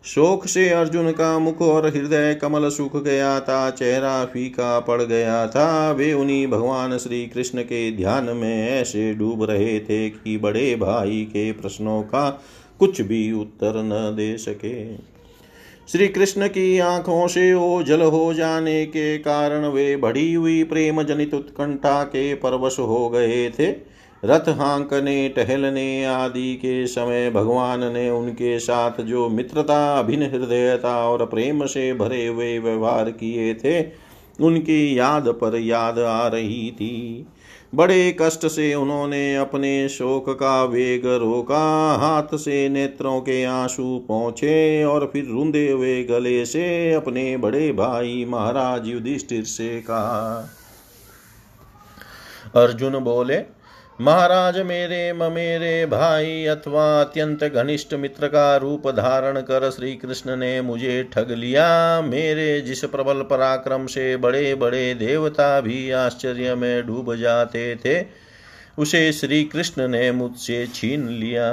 शोक 0.04 0.46
से 0.46 0.68
अर्जुन 0.68 1.10
का 1.12 1.38
मुख 1.38 1.60
और 1.62 1.86
हृदय 1.86 2.34
कमल 2.34 2.68
सूख 2.68 3.02
गया 3.02 3.40
था, 3.40 3.70
चेहरा 3.70 4.24
फीका 4.24 4.80
पड़ 4.80 5.02
गया 5.02 5.46
था। 5.46 5.92
वे 5.92 6.12
उन्हीं 6.12 6.46
भगवान 6.46 6.98
श्री 6.98 7.26
कृष्ण 7.26 7.62
के 7.62 7.96
ध्यान 7.96 8.24
में 8.24 8.68
ऐसे 8.68 9.14
डूब 9.14 9.44
रहे 9.44 9.80
थे 9.80 10.10
कि 10.10 10.36
बड़े 10.38 10.74
भाई 10.76 11.24
के 11.30 11.52
प्रश्नों 11.52 12.02
का 12.02 12.42
कुछ 12.78 13.00
भी 13.00 13.32
उत्तर 13.32 13.72
न 13.76 14.16
दे 14.16 14.36
सके। 14.38 14.96
श्री 15.88 16.08
कृष्ण 16.08 16.48
की 16.48 16.78
आँखों 16.78 17.28
से 17.28 17.52
ओझल 17.54 18.02
हो 18.02 18.34
जाने 18.34 18.86
के 18.86 19.18
कारण 19.18 19.66
वे 19.66 19.96
बढ़ी 19.96 20.34
हुई 20.34 20.62
प्रेम 20.64 21.02
जनित 21.02 21.34
उत्कंठा 21.34 22.02
के 22.02 22.34
परवश 22.34 22.78
हो 22.78 23.08
गए 23.10 23.50
थे। 23.50 23.89
रथ 24.22 24.48
हाँकने, 24.50 25.28
टहलने 25.28 26.04
आदि 26.04 26.54
के 26.54 26.87
समय 26.87 27.30
भगवान 27.30 27.85
ने 27.92 28.09
उनके 28.11 28.59
साथ 28.59 29.00
जो 29.00 29.28
मित्रता 29.28 29.98
अभिन 29.98 30.22
हृदयता 30.24 30.96
और 31.09 31.24
प्रेम 31.26 31.64
से 31.66 31.92
भरे 31.94 32.26
हुए 32.26 32.59
व्यवहार 32.59 33.11
किए 33.11 33.54
थे, 33.54 33.80
उनकी 34.40 34.98
याद 34.98 35.28
पर 35.40 35.56
याद 35.56 35.98
आ 35.98 36.26
रही 36.26 36.70
थी। 36.70 37.26
बड़े 37.74 38.16
कष्ट 38.20 38.46
से 38.46 38.74
उन्होंने 38.74 39.37
अपने 39.37 39.88
शोक 39.88 40.28
का 40.30 40.62
वेग 40.64 41.06
रोका, 41.06 41.62
हाथ 41.96 42.37
से 42.37 42.68
नेत्रों 42.68 43.20
के 43.20 43.42
आँसू 43.44 43.98
पहुँचे 44.09 44.85
और 44.85 45.09
फिर 45.12 45.24
रुंदे 45.24 45.70
हुए 45.70 46.02
गले 46.04 46.44
से 46.46 46.92
अपने 46.92 47.37
बड़े 47.37 47.70
भाई 47.72 48.24
महाराज 48.28 48.88
युधिष्ठिर 48.88 49.44
से 49.44 49.80
कहा, 49.80 50.48
अर्जुन 52.56 52.98
बोले 52.98 53.38
महाराज 54.00 54.58
मेरे, 54.58 55.12
ममेरे 55.12 55.86
भाई 55.86 56.44
अथवा 56.44 56.84
अत्यंत 57.00 57.42
घनिष्ठ 57.44 57.92
मित्र 57.94 58.28
का 58.28 58.56
रूप 58.56 58.88
धारण 58.90 59.40
कर 59.40 59.70
श्री 59.70 59.94
कृष्ण 59.96 60.36
ने 60.36 60.60
मुझे 60.60 61.02
ठग 61.12 61.30
लिया। 61.30 61.66
मेरे 62.00 62.60
जिस 62.60 62.84
प्रबल 62.84 63.22
पराक्रम 63.22 63.86
से 63.86 64.16
बड़े 64.16 64.54
बड़े 64.54 64.94
देवता 64.94 65.60
भी 65.60 65.90
आश्चर्य 65.90 66.54
में 66.54 66.86
डूब 66.86 67.14
जाते 67.16 67.74
थे, 67.76 68.04
उसे 68.78 69.12
श्री 69.12 69.42
कृष्ण 69.44 69.88
ने 69.88 70.10
मुझसे 70.12 70.66
छीन 70.74 71.08
लिया। 71.10 71.50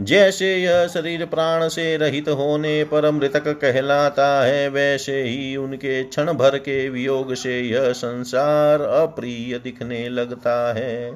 जैसे 0.00 0.56
यह 0.56 0.86
शरीर 0.86 1.24
प्राण 1.24 1.68
से 1.68 1.96
रहित 1.96 2.28
होने 2.28 2.84
पर 2.84 3.10
मृतक 3.10 3.48
कहलाता 3.48 4.44
है, 4.44 4.68
वैसे 4.68 5.22
ही 5.22 5.56
उनके 5.56 6.02
क्षण 6.04 6.32
भर 6.32 6.58
के 6.58 6.88
वियोग 6.88 7.34
से 7.34 7.60
यह 7.60 7.92
संसार 7.92 8.80
अप्रिय 8.80 9.58
दिखने 9.58 10.08
लगता 10.08 10.74
है। 10.74 11.14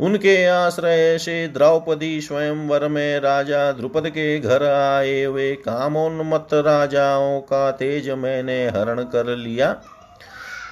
उनके 0.00 0.46
आश्रय 0.46 1.18
से 1.18 1.48
द्रौपदी 1.48 2.20
स्वयंवर 2.20 2.88
में 2.88 3.20
राजा 3.20 3.72
द्रुपद 3.72 4.08
के 4.08 4.38
घर 4.40 4.64
आए 4.64 5.26
वे 5.26 5.52
कामोन्मत्त 5.54 6.54
राजाओं 6.54 7.40
का 7.40 7.70
तेज 7.70 8.10
मैंने 8.10 8.64
हरण 8.66 9.02
कर 9.02 9.36
लिया। 9.36 9.76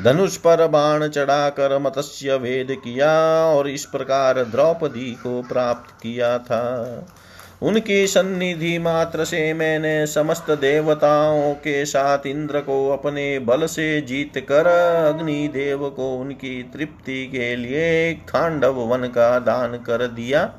धनुष 0.02 0.36
पर 0.36 0.66
बाण 0.66 1.08
चढ़ाकर 1.08 1.78
मत्स्य 1.78 2.36
वेद 2.36 2.68
किया 2.70 3.12
और 3.46 3.68
इस 3.68 3.84
प्रकार 3.84 4.44
द्रौपदी 4.44 5.10
को 5.12 5.42
प्राप्त 5.42 5.90
किया 6.02 6.38
था। 6.38 7.06
उनकी 7.62 8.06
सन्निधि 8.06 8.78
मात्र 8.78 9.24
से 9.24 9.52
मैंने 9.54 10.06
समस्त 10.06 10.50
देवताओं 10.50 11.54
के 11.54 11.84
साथ 11.84 12.26
इंद्र 12.26 12.60
को 12.60 12.88
अपने 12.88 13.38
बल 13.38 13.66
से 13.66 14.00
जीत 14.00 14.38
कर 14.38 14.66
अग्नि 15.06 15.48
देव 15.48 15.88
को 15.88 16.14
उनकी 16.16 16.62
तृप्ति 16.62 17.26
के 17.26 17.56
लिए 17.56 18.14
खांडव 18.28 18.80
वन 18.86 19.06
का 19.08 19.38
दान 19.38 19.76
कर 19.76 20.06
दिया 20.06 20.54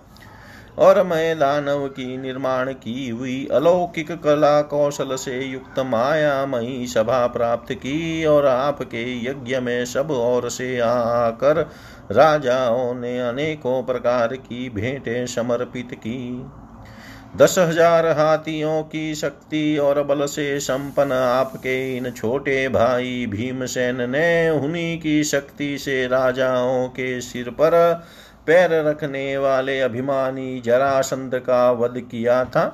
और 0.79 1.03
मैं 1.03 1.39
दानव 1.39 1.87
की 1.87 2.17
निर्माण 2.17 2.71
की 2.73 3.09
हुई 3.09 3.47
अलौकिक 3.51 4.11
कला 4.11 4.61
कौशल 4.61 5.15
से 5.15 5.39
युक्त 5.41 5.79
माया 5.79 6.45
मई 6.45 6.85
सभा 6.87 7.27
प्राप्त 7.27 7.73
की 7.73 8.25
और 8.25 8.45
आपके 8.45 9.03
यज्ञ 9.25 9.59
में 9.59 9.85
सब 9.85 10.11
और 10.11 10.49
से 10.49 10.79
आकर 10.79 11.69
राजाओं 12.11 12.93
ने 12.95 13.19
अनेकों 13.19 13.83
प्रकार 13.83 14.35
की 14.35 14.69
भेंटें 14.69 15.25
समर्पित 15.25 15.89
की। 15.93 16.45
दस 17.33 17.55
हज़ार 17.59 18.05
हाथियों 18.07 18.81
की 18.83 19.13
शक्ति 19.15 19.77
और 19.77 20.01
बल 20.03 20.25
से 20.25 20.59
संपन्न 20.59 21.11
आपके 21.11 21.75
इन 21.97 22.09
छोटे 22.11 22.67
भाई 22.69 23.25
भीमसेन 23.25 24.09
ने 24.09 24.49
उन्हीं 24.49 24.99
की 24.99 25.23
शक्ति 25.23 25.77
से 25.77 26.05
राजाओं 26.07 26.87
के 26.89 27.21
सिर 27.21 27.49
पर 27.49 27.71
पैर 28.47 28.73
रखने 28.85 29.37
वाले 29.37 29.79
अभिमानी 29.79 30.61
जरासंध 30.61 31.35
का 31.35 31.71
वध 31.71 31.99
किया 32.01 32.43
था। 32.45 32.65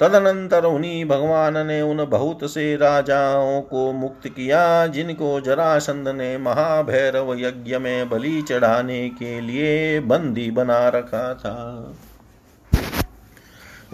तदनंतर 0.00 0.64
उन्हीं 0.64 1.04
भगवान 1.04 1.66
ने 1.66 1.80
उन 1.82 2.04
बहुत 2.04 2.50
से 2.50 2.76
राजाओं 2.76 3.60
को 3.62 3.92
मुक्त 3.92 4.28
किया, 4.28 4.86
जिनको 4.86 5.40
जरासंध 5.40 6.08
ने 6.08 6.36
महाभैरव 6.38 7.34
यज्ञ 7.38 7.78
में 7.78 8.08
बलि 8.08 8.40
चढ़ाने 8.42 9.08
के 9.08 9.40
लिए 9.40 10.00
बंदी 10.00 10.50
बना 10.50 10.88
रखा 10.88 11.34
था। 11.34 11.58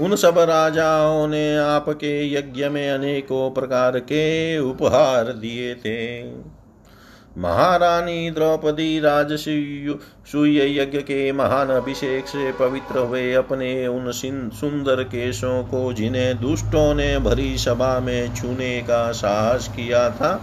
उन 0.01 0.17
सब 0.17 0.39
राजाओं 0.39 1.27
ने 1.29 1.57
आपके 1.57 2.11
यज्ञ 2.35 2.69
में 2.69 2.91
अनेकों 2.91 3.51
प्रकार 3.51 3.99
के 3.99 4.59
उपहार 4.59 5.25
दिए 5.25 5.75
थे। 5.75 5.99
महारानी 7.39 8.31
द्रौपदी 8.31 8.99
राजसूय 9.01 10.79
यज्ञ 10.79 10.99
के 10.99 11.33
महान 11.33 11.69
अभिषेक 11.69 12.27
से 12.27 12.53
पवित्र 12.53 12.99
हुए 12.99 13.33
अपने 13.33 13.87
उन 13.87 14.11
सुंदर 14.13 15.03
केशों 15.05 15.63
को 15.65 15.93
जिन्हें 15.93 16.41
दुष्टों 16.41 16.95
ने 16.95 17.19
भरी 17.19 17.57
सभा 17.59 17.99
में 18.01 18.35
छूने 18.35 18.81
का 18.81 19.13
साहस 19.13 19.69
किया 19.69 20.09
था 20.11 20.41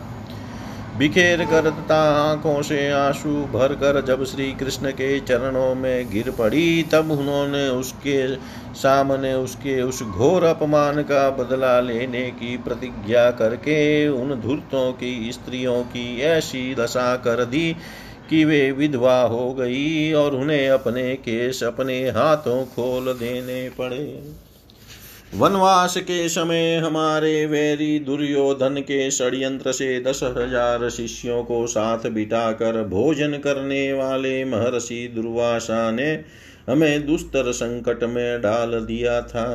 बिखेर 0.98 1.44
कर 1.46 1.70
तथा 1.70 1.96
आँखों 2.12 2.62
से 2.62 2.92
आँसू 2.92 3.30
भर 3.54 3.74
कर 3.74 4.00
जब 4.06 4.24
श्री 4.24 4.52
कृष्ण 4.52 4.92
के 4.92 5.20
चरणों 5.20 5.74
में 5.76 6.10
गिर 6.12 6.30
पड़ी, 6.32 6.84
तब 6.84 7.12
उन्होंने 7.12 7.68
उसके 7.70 8.36
सामने 8.76 9.34
उसके 9.34 9.82
उस 9.82 10.02
घोर 10.04 10.44
अपमान 10.44 11.02
का 11.02 11.30
बदला 11.30 11.80
लेने 11.80 12.22
की 12.32 12.56
प्रतिज्ञा 12.58 13.30
करके 13.32 14.08
उन 14.08 14.40
धूर्तों 14.42 14.92
की, 14.94 15.32
स्त्रियों 15.32 15.82
की 15.84 16.22
ऐसी 16.22 16.76
दशा 16.76 17.16
कर 17.18 17.46
दी 17.46 17.76
कि 18.30 18.44
वे 18.46 18.72
विधवा 18.72 19.22
हो 19.22 19.54
गई 19.54 20.14
और 20.14 20.36
उन्हें 20.36 20.70
अपने 20.70 21.14
केस 21.16 21.64
अपने 21.64 22.00
हाथों 22.10 22.64
खोल 22.66 23.14
देने 23.14 23.70
पड़े। 23.70 24.45
वनवास 25.38 25.98
के 25.98 26.28
समय 26.30 26.76
हमारे 26.76 27.46
वैरी 27.46 28.00
दुर्योधन 28.00 28.76
के 28.80 29.10
षड्यंत्र 29.12 29.72
से 29.72 30.00
दस 30.00 30.20
हज़ार 30.24 30.90
शिष्यों 30.90 31.44
को 31.44 31.68
साथ 31.68 32.08
बिठाकर 32.10 32.84
भोजन 32.84 33.38
करने 33.38 33.94
वाले 33.94 34.46
महर्षि 34.46 35.12
दुर्वासा 35.16 35.92
ने 35.92 36.24
हमें 36.70 37.06
दुस्तर 37.06 37.52
संकट 37.52 38.04
में 38.04 38.42
डाल 38.42 38.72
दिया 38.72 39.22
था। 39.22 39.48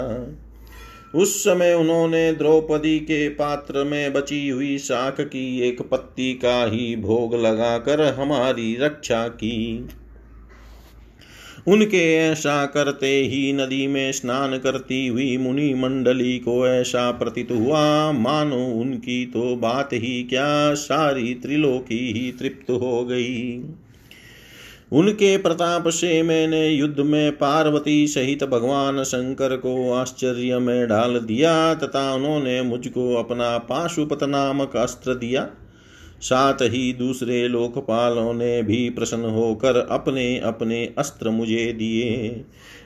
उस 1.15 1.45
समय 1.45 1.75
उन्होंने 1.75 2.33
द्रौपदी 2.33 2.99
के 2.99 3.29
पात्र 3.29 3.85
में 3.85 4.13
बची 4.13 4.49
हुई 4.49 4.79
शाख 4.79 5.21
की 5.21 5.61
एक 5.61 5.83
पत्ती 5.83 6.33
का 6.35 6.65
ही 6.65 6.95
भोग 6.97 7.35
लगाकर 7.35 8.03
हमारी 8.15 8.77
रक्षा 8.81 9.27
की। 9.29 9.89
उनके 11.69 12.17
ऐसा 12.17 12.67
करते 12.67 13.07
ही 13.07 13.53
नदी 13.53 13.87
में 13.87 14.13
स्नान 14.13 14.59
करती 14.59 15.07
हुई 15.07 15.37
मुनि 15.37 15.75
मंडली 15.75 16.39
को 16.39 16.67
ऐसा 16.69 17.11
प्रतीत 17.11 17.51
हुआ, 17.51 18.13
मानो 18.13 18.65
उनकी 18.81 19.27
तो 19.27 19.57
बात 19.57 19.93
ही 19.93 20.23
क्या 20.23 20.75
सारी 20.75 21.35
त्रिलोकी 21.35 22.13
ही 22.13 22.33
तृप्त 22.33 22.71
हो 22.71 23.05
गई। 23.05 23.65
उनके 24.93 25.37
प्रताप 25.37 25.89
से 25.89 26.23
मैंने 26.23 26.69
युद्ध 26.69 27.01
में 27.01 27.33
पार्वती 27.33 28.07
सहित 28.07 28.45
भगवान 28.45 29.03
शंकर 29.03 29.57
को 29.57 29.93
आश्चर्य 29.93 30.59
में 30.59 30.89
डाल 30.89 31.19
दिया, 31.19 31.75
तथा 31.75 32.15
उन्होंने 32.15 32.63
मुझको 32.63 33.15
अपना 33.15 33.59
पाशुपत 33.59 34.25
नामक 34.25 34.77
अस्त्र 34.77 35.15
दिया। 35.15 35.49
साथ 36.21 36.63
ही 36.63 36.93
दूसरे 36.93 37.49
लोकपालों 37.49 38.33
ने 38.35 38.63
भी 38.63 38.91
प्रसन्न 38.91 39.25
होकर 39.25 39.77
अपने 39.91 40.39
अपने 40.39 40.85
अस्त्र 40.99 41.31
मुझे 41.31 41.73
दिए। 41.73 42.45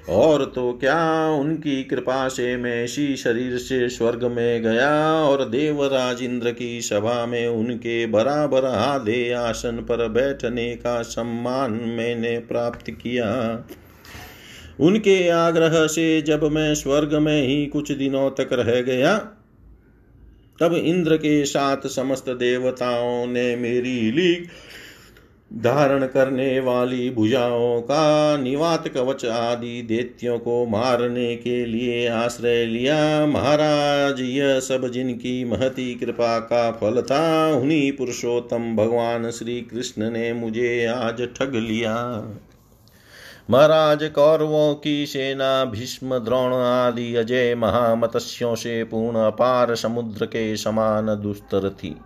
और 0.08 0.44
तो 0.44 0.72
क्या 0.72 1.28
उनकी 1.28 1.82
कृपा 1.84 2.28
से 2.28 2.56
मैं 2.56 2.84
इसी 2.84 3.16
शरीर 3.16 3.56
से 3.58 3.88
स्वर्ग 3.88 4.24
में 4.24 4.62
गया 4.62 4.90
और 5.14 5.44
देवराज 5.44 6.22
इंद्र 6.22 6.50
की 6.50 6.80
सभा 6.80 7.26
में 7.26 7.46
उनके 7.46 8.06
बराबर 8.06 8.64
आधे 8.64 9.32
आसन 9.32 9.76
पर 9.76 10.08
बैठने 10.08 10.74
का 10.74 11.02
सम्मान 11.02 11.72
मैंने 11.72 12.38
प्राप्त 12.38 12.90
किया। 12.90 13.32
उनके 14.80 15.28
आग्रह 15.28 15.86
से 15.86 16.22
जब 16.22 16.44
मैं 16.44 16.74
स्वर्ग 16.74 17.14
में 17.14 17.46
ही 17.46 17.66
कुछ 17.66 17.92
दिनों 17.92 18.30
तक 18.30 18.48
रह 18.52 18.80
गया 18.80 19.16
तब 20.60 20.74
इंद्र 20.74 21.16
के 21.16 21.44
साथ 21.44 21.86
समस्त 21.86 22.28
देवताओं 22.28 23.26
ने 23.26 23.56
मेरी 23.56 24.10
लीग 24.10 24.46
धारण 25.62 26.06
करने 26.06 26.60
वाली 26.60 27.10
भुजाओं 27.10 27.80
का 27.80 28.36
निवात 28.36 28.88
कवच 28.88 29.24
आदि 29.24 29.82
देत्यों 29.82 30.38
को 30.38 30.66
मारने 30.66 31.36
के 31.36 31.66
लिए 31.66 32.08
आश्रय 32.08 32.64
लिया। 32.66 33.26
महाराज, 33.26 34.20
यह 34.20 34.60
सब 34.60 34.88
जिनकी 34.88 35.44
महती 35.44 35.94
कृपा 35.94 36.38
का 36.38 36.70
फल 36.70 37.02
था, 37.02 37.54
उन्हीं 37.54 37.92
पुरुषोत्तम 37.92 38.76
भगवान 38.76 39.30
श्री 39.30 39.60
कृष्ण 39.60 40.10
ने 40.10 40.32
मुझे 40.32 40.86
आज 40.86 41.28
ठग 41.36 41.54
लिया। 41.54 41.94
महाराज 43.50 44.10
कौरवों 44.14 44.74
की 44.74 45.06
सेना, 45.06 45.64
भीष्म, 45.64 46.18
द्रोण 46.18 46.54
आदि 46.54 47.14
अजय 47.16 47.54
महामत्स्यों 47.54 48.54
से 48.54 48.84
पूर्ण 48.84 49.16
अपार 49.16 49.74
समुद्र 49.74 50.26
के 50.26 50.56
समान 50.56 51.06
दुस्तर 51.06 51.68
थी। 51.70 51.96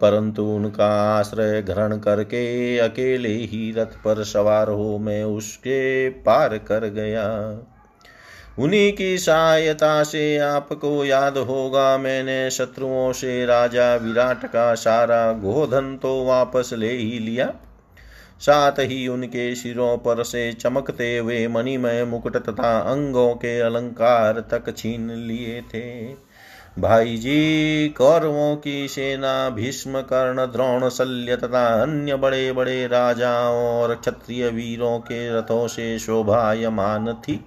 परंतु 0.00 0.42
उनका 0.44 1.18
आश्रय 1.18 1.62
ग्रहण 1.62 1.98
करके 1.98 2.78
अकेले 2.78 3.28
ही 3.28 3.72
रथ 3.72 3.94
पर 4.04 4.24
सवार 4.24 4.70
हो 4.70 4.98
मैं 4.98 5.24
उसके 5.24 6.10
पार 6.10 6.58
कर 6.58 6.88
गया। 6.88 7.28
उन्हीं 8.58 8.92
की 8.92 9.18
सहायता 9.18 10.02
से 10.02 10.38
आपको 10.38 11.04
याद 11.04 11.38
होगा, 11.38 11.98
मैंने 11.98 12.50
शत्रुओं 12.50 13.12
से 13.12 13.46
राजा 13.46 13.94
विराट 13.94 14.44
का 14.44 14.74
सारा 14.74 15.32
गोधन 15.32 15.98
तो 16.02 16.24
वापस 16.24 16.70
ले 16.72 16.92
ही 16.92 17.18
लिया। 17.18 17.52
साथ 18.40 18.72
ही 18.72 19.08
उनके 19.08 19.54
सिरों 19.54 19.98
पर 19.98 20.22
से 20.22 20.52
चमकते 20.52 21.18
हुए 21.18 21.46
मणिमय 21.48 22.04
मुकुट 22.04 22.36
तथा 22.36 22.78
अंगों 22.78 23.34
के 23.34 23.60
अलंकार 23.60 24.40
तक 24.40 24.74
छीन 24.76 25.10
लिए 25.10 25.62
थे। 25.62 26.14
भाई 26.78 27.16
जी, 27.16 27.88
कौरवों 27.88 28.56
की 28.56 28.88
सेना, 28.88 29.50
भीष्म, 29.50 30.00
कर्ण, 30.00 30.46
द्रोण, 30.46 30.88
शल्य 30.88 31.36
तथा 31.36 31.82
अन्य 31.82 32.16
बड़े 32.16 32.52
बड़े 32.52 32.86
राजाओं 32.86 33.80
और 33.80 33.94
क्षत्रिय 33.94 34.48
वीरों 34.48 34.98
के 34.98 35.38
रथों 35.38 35.68
से 35.68 35.98
शोभायमान 35.98 37.12
थी। 37.12 37.44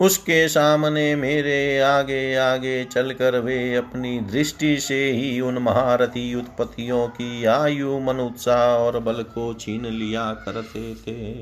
उसके 0.00 0.48
सामने 0.48 1.16
मेरे 1.16 1.80
आगे 1.80 2.34
आगे 2.34 2.84
चलकर 2.84 3.38
वे 3.38 3.74
अपनी 3.74 4.20
दृष्टि 4.20 4.80
से 4.80 5.10
ही 5.10 5.40
उन 5.40 5.58
महारथी 5.58 6.34
उत्पत्तियों 6.34 7.08
की 7.08 7.44
आयु 7.44 8.00
मन 8.00 8.16
उत्साह 8.16 8.76
और 8.76 8.98
बल 8.98 9.22
को 9.22 9.54
छीन 9.54 9.86
लिया 9.86 10.32
करते 10.32 10.94
थे। 10.94 11.34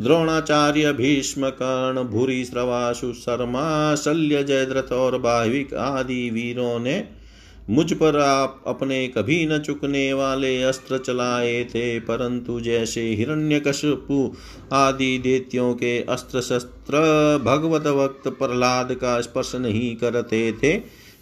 द्रोणाचार्य 0.00 0.92
भीष्म 0.92 1.48
कर्ण 1.48 2.02
भूरी 2.02 2.44
श्रवासु 2.44 3.12
शर्मा, 3.12 3.94
शल्य 3.94 4.44
जयद्रथ 4.44 4.92
और 4.92 5.18
बाहिक 5.18 5.74
आदि 5.74 6.30
वीरों 6.30 6.78
ने 6.78 7.08
मुझ 7.70 7.92
पर 7.92 8.16
आप 8.16 8.62
अपने 8.66 9.06
कभी 9.08 9.46
न 9.46 9.58
चुकने 9.58 10.12
वाले 10.12 10.62
अस्त्र 10.62 10.98
चलाए 10.98 11.62
थे, 11.64 11.98
परंतु 12.00 12.60
जैसे 12.60 13.02
हिरण्यकशपु 13.10 14.18
आदि 14.72 15.18
देत्यों 15.18 15.72
के 15.74 15.98
अस्त्र 16.02 16.40
शस्त्र 16.40 16.98
भगवत 17.44 17.86
वक्त 17.96 18.28
प्रहलाद 18.28 18.92
का 18.94 19.20
स्पर्श 19.20 19.54
नहीं 19.56 19.94
करते 19.96 20.52
थे, 20.52 20.76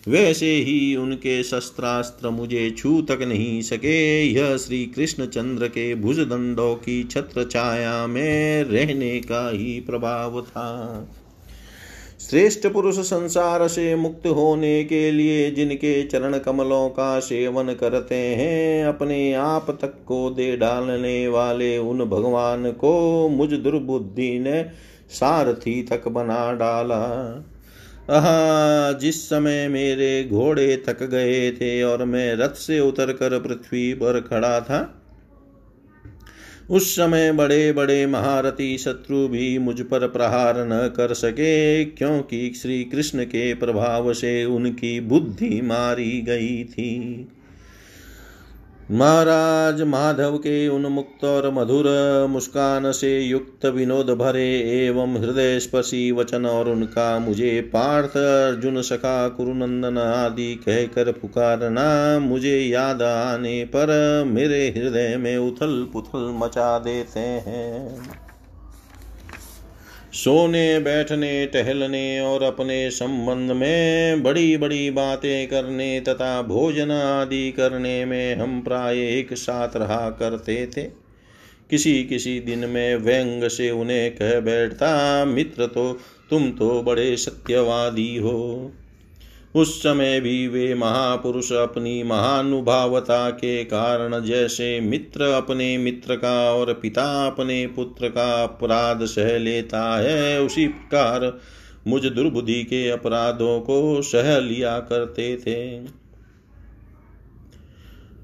वैसे 0.08 0.50
ही 0.56 0.94
उनके 0.96 1.42
शस्त्रास्त्र 1.42 2.30
मुझे 2.30 2.70
छू 2.70 3.00
तक 3.02 3.22
नहीं 3.22 3.60
सके। 3.62 4.24
यह 4.24 4.56
श्री 4.56 4.84
कृष्ण 4.86 5.26
चंद्र 5.26 5.68
के 5.68 5.94
भुज 5.94 6.20
दंडों 6.20 6.74
की 6.76 7.02
छत्र 7.04 7.44
छाया 7.44 8.06
में 8.06 8.64
रहने 8.64 9.18
का 9.20 9.48
ही 9.50 9.78
प्रभाव 9.80 10.40
था। 10.42 10.70
श्रेष्ठ 12.34 12.66
पुरुष 12.66 12.98
संसार 12.98 13.66
से 13.68 13.94
मुक्त 13.96 14.26
होने 14.26 14.84
के 14.84 15.10
लिए 15.10 15.50
जिनके 15.50 16.02
चरण 16.02 16.38
कमलों 16.38 16.88
का 16.88 17.20
सेवन 17.20 17.72
करते 17.74 18.14
हैं, 18.14 18.86
अपने 18.86 19.32
आप 19.32 19.70
तक 19.82 19.94
को 20.06 20.30
दे 20.30 20.56
डालने 20.56 21.28
वाले 21.28 21.78
उन 21.78 22.04
भगवान 22.04 22.70
को 22.72 23.28
मुझ 23.28 23.52
दुर्बुद्धि 23.52 24.38
ने 24.38 24.66
सारथी 25.10 25.82
तक 25.82 26.08
बना 26.08 26.52
डाला। 26.52 26.98
आहा, 28.10 28.92
जिस 28.92 29.24
समय 29.28 29.68
मेरे 29.68 30.24
घोड़े 30.24 30.76
थक 30.88 31.02
गए 31.02 31.50
थे 31.52 31.82
और 31.82 32.04
मैं 32.04 32.34
रथ 32.34 32.54
से 32.58 32.80
उतरकर 32.80 33.38
पृथ्वी 33.40 33.92
पर 33.94 34.20
खड़ा 34.20 34.60
था 34.60 35.03
उस 36.70 36.96
समय 36.96 37.32
बड़े 37.32 37.72
बड़े 37.72 38.06
महारथी 38.06 38.78
शत्रु 38.78 39.28
भी 39.28 39.58
मुझ 39.58 39.80
पर 39.80 40.08
प्रहार 40.08 40.54
न 40.58 40.92
कर 40.96 41.14
सके, 41.14 41.84
क्योंकि 41.84 42.52
श्री 42.62 42.84
कृष्ण 42.84 43.24
के 43.24 43.54
प्रभाव 43.54 44.12
से 44.12 44.44
उनकी 44.44 45.00
बुद्धि 45.00 45.60
मारी 45.60 46.22
गई 46.22 46.64
थी। 46.64 47.26
महाराज 48.90 49.80
माधव 49.82 50.36
के 50.36 50.68
उन्मुक्त 50.68 51.24
और 51.24 51.50
मधुर 51.50 51.86
मुस्कान 52.30 52.92
से 52.92 53.20
युक्त 53.20 53.66
विनोद 53.66 54.10
भरे 54.10 54.48
एवं 54.86 55.16
हृदय 55.16 55.58
स्पर्शी 55.60 56.12
वचन 56.12 56.46
और 56.46 56.68
उनका 56.68 57.18
मुझे 57.18 57.60
पार्थ 57.60 58.16
अर्जुन 58.16 58.82
सखा 58.82 59.28
कुरुनंदन 59.28 59.98
आदि 59.98 60.54
कहकर 60.54 61.12
पुकारना 61.12 62.18
मुझे 62.18 62.58
याद 62.58 63.02
आने 63.02 63.64
पर 63.64 63.92
मेरे 64.26 64.68
हृदय 64.68 65.16
में 65.16 65.36
उथल 65.36 65.88
पुथल 65.92 66.30
मचा 66.36 66.78
देते 66.78 67.20
हैं। 67.20 68.23
सोने, 70.14 70.78
बैठने, 70.78 71.46
टहलने 71.46 72.20
और 72.20 72.42
अपने 72.42 72.90
संबंध 72.90 73.50
में 73.50 74.22
बड़ी 74.22 74.56
बड़ी 74.56 74.90
बातें 74.90 75.48
करने 75.48 76.00
तथा 76.00 76.42
भोजन 76.42 76.90
आदि 76.90 77.52
करने 77.52 78.04
में 78.04 78.34
हम 78.34 78.60
प्राय 78.60 78.98
एक 78.98 79.34
साथ 79.34 79.76
रहा 79.76 80.10
करते 80.10 80.66
थे। 80.76 80.82
किसी 81.70 82.04
किसी 82.04 82.40
दिन 82.40 82.58
में 82.58 82.96
व्यंग 82.96 83.48
से 83.48 83.70
उन्हें 83.70 84.16
कह 84.16 84.40
बैठता, 84.40 85.24
मित्र 85.24 85.66
तो 85.66 85.98
तुम 86.30 86.50
तो 86.50 86.82
बड़े 86.82 87.16
सत्यवादी 87.16 88.16
हो। 88.16 88.72
उस 89.54 89.78
समय 89.78 90.20
भी 90.20 90.48
वे 90.48 90.74
महापुरुष 90.74 91.52
अपनी 91.52 92.02
महानुभावता 92.02 93.30
के 93.30 93.64
कारण 93.64 94.20
जैसे 94.24 94.80
मित्र 94.80 95.24
अपने 95.24 95.78
मित्र 95.78 96.16
का 96.16 96.52
और 96.54 96.72
पिता 96.72 97.26
अपने 97.26 97.66
पुत्र 97.66 98.08
का 98.08 98.42
अपराध 98.42 99.04
सह 99.04 99.38
लेता 99.38 99.98
है, 99.98 100.40
उसी 100.42 100.66
प्रकार 100.68 101.40
मुझ 101.86 102.04
दुर्बुद्धि 102.04 102.62
के 102.64 102.88
अपराधों 102.90 103.60
को 103.60 104.02
सह 104.02 104.38
लिया 104.38 104.78
करते 104.78 105.36
थे। 105.36 105.80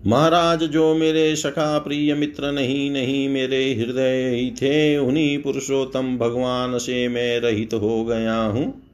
महाराज, 0.06 0.64
जो 0.64 0.94
मेरे 0.94 1.36
सखा 1.36 1.78
प्रिय 1.78 2.14
मित्र 2.14 2.52
नहीं 2.52 2.90
नहीं 2.90 3.28
मेरे 3.28 3.74
हृदय 3.74 4.28
ही 4.34 4.50
थे, 4.50 4.98
उन्हीं 4.98 5.38
पुरुषोत्तम 5.38 6.16
भगवान 6.18 6.78
से 6.78 7.08
मैं 7.08 7.40
रहित 7.40 7.74
हो 7.74 8.04
गया 8.04 8.36
हूँ। 8.36 8.89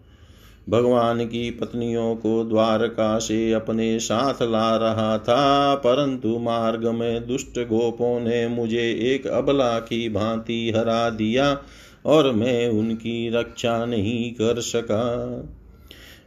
भगवान 0.69 1.25
की 1.25 1.51
पत्नियों 1.51 2.17
को 2.17 2.45
द्वारका 2.45 3.19
से 3.19 3.53
अपने 3.53 3.99
साथ 3.99 4.43
ला 4.43 4.77
रहा 4.77 5.19
था, 5.19 5.75
परंतु 5.75 6.39
मार्ग 6.39 6.87
में 6.87 7.27
दुष्ट 7.27 7.59
गोपों 7.59 8.21
ने 8.21 8.49
मुझे 8.49 8.91
एक 9.15 9.27
अबला 9.27 9.79
की 9.79 10.09
भांति 10.09 10.73
हरा 10.77 11.11
दिया 11.11 11.59
और 12.07 12.33
मैं 12.33 12.69
उनकी 12.69 13.31
रक्षा 13.31 13.85
नहीं 13.85 14.33
कर 14.33 14.61
सका। 14.61 15.05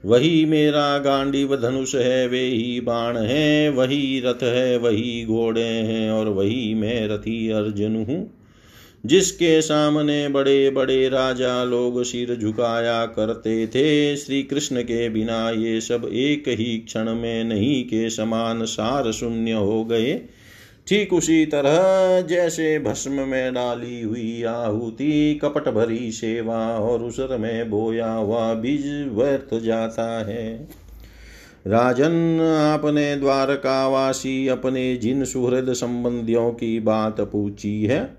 वही 0.06 0.46
मेरा 0.46 0.98
गांडीव 0.98 1.56
धनुष 1.56 1.96
है, 1.96 2.28
वे 2.28 2.40
ही 2.40 2.82
बाण 2.82 3.18
है, 3.18 3.70
वही 3.70 4.20
रथ 4.20 4.44
है, 4.44 4.78
वही 4.78 5.26
घोड़े 5.26 5.64
हैं 5.64 6.12
और 6.12 6.30
वही 6.30 6.74
मैं 6.74 7.08
रथी 7.08 7.50
अर्जुन 7.50 7.96
हूँ। 7.96 8.39
जिसके 9.06 9.62
सामने 9.62 10.28
बड़े 10.28 10.70
बड़े 10.70 11.10
राजा 11.10 11.64
लोग 11.64 12.04
सिर 12.04 12.36
झुकाया 12.36 13.06
करते 13.06 13.68
थे 13.68 14.16
श्री 14.16 14.44
कृष्ण 14.44 14.82
के 14.82 15.10
बिना 15.10 15.50
ये 15.50 15.82
सब 15.82 16.10
एक 16.14 16.44
ही 16.48 16.78
क्षण 16.78 17.14
में 17.16 17.44
नहीं 17.44 17.84
के 17.84 18.10
समान 18.10 18.66
सार 18.66 19.12
शून्य 19.12 19.52
हो 19.52 19.86
गए। 19.86 20.22
ठीक 20.88 21.14
उसी 21.14 21.46
तरह 21.46 22.22
जैसे 22.22 22.80
भस्म 22.80 23.12
में 23.12 23.54
डाली 23.54 24.02
हुई 24.02 24.44
आहुति, 24.44 25.40
कपट 25.44 25.70
भरी 25.70 26.12
सेवा 26.12 26.60
और 26.78 27.04
उसर 27.04 27.38
में 27.38 27.70
बोया 27.70 28.12
हुआ 28.12 28.54
बीज 28.54 28.86
व्यर्थ 29.08 29.64
जाता 29.64 30.26
है। 30.28 30.68
राजन, 31.68 32.40
आपने 32.72 33.16
द्वारकावासी 33.16 34.48
अपने 34.48 34.96
जिन 34.96 35.26
सुहृद 35.26 35.74
संबंधियों 35.74 36.52
की 36.52 36.80
बात 36.80 37.22
पूछी 37.22 37.84
है 37.86 38.19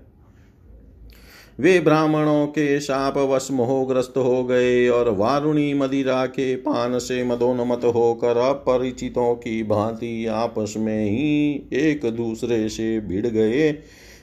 वे 1.61 1.79
ब्राह्मणों 1.79 2.45
के 2.47 2.79
शाप 2.79 3.17
वश 3.17 3.47
मोहग्रस्त 3.51 4.13
हो 4.17 4.43
गए 4.43 4.87
और 4.87 5.09
वारुणी 5.09 5.73
मदिरा 5.73 6.25
के 6.25 6.55
पान 6.55 6.97
से 6.99 7.23
मदोन्मत 7.23 7.81
होकर 7.85 8.37
अपरिचितों 8.37 9.35
की 9.35 9.61
भांति 9.63 10.25
आपस 10.25 10.73
में 10.77 11.05
ही 11.05 11.67
एक 11.73 12.05
दूसरे 12.11 12.69
से 12.69 12.99
भिड़ 12.99 13.27
गए 13.27 13.71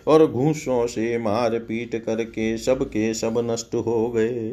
और 0.07 0.27
घूसों 0.27 0.87
से 0.87 1.19
मार 1.19 1.59
पीट 1.59 1.95
करके 2.05 2.57
सबके 2.59 3.13
सब 3.15 3.39
नष्ट 3.51 3.75
हो 3.75 4.09
गए। 4.09 4.51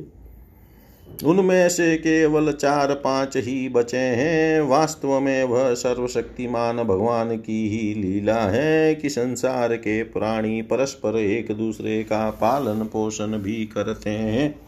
उनमें 1.23 1.69
से 1.69 1.97
केवल 1.97 2.51
चार 2.51 2.93
पाँच 2.93 3.37
ही 3.37 3.69
बचे 3.69 3.97
हैं। 3.97 4.61
वास्तव 4.61 5.19
में 5.19 5.43
वह 5.43 5.73
सर्वशक्तिमान 5.73 6.77
भगवान 6.77 7.37
की 7.37 7.69
ही 7.69 7.93
लीला 8.01 8.39
है 8.39 8.95
कि 8.95 9.09
संसार 9.09 9.75
के 9.75 10.03
प्राणी 10.03 10.61
परस्पर 10.61 11.17
एक 11.17 11.51
दूसरे 11.51 12.03
का 12.03 12.29
पालन 12.29 12.83
पोषण 12.83 13.27
भी 13.27 13.65
करते 13.65 14.09
हैं 14.09 14.59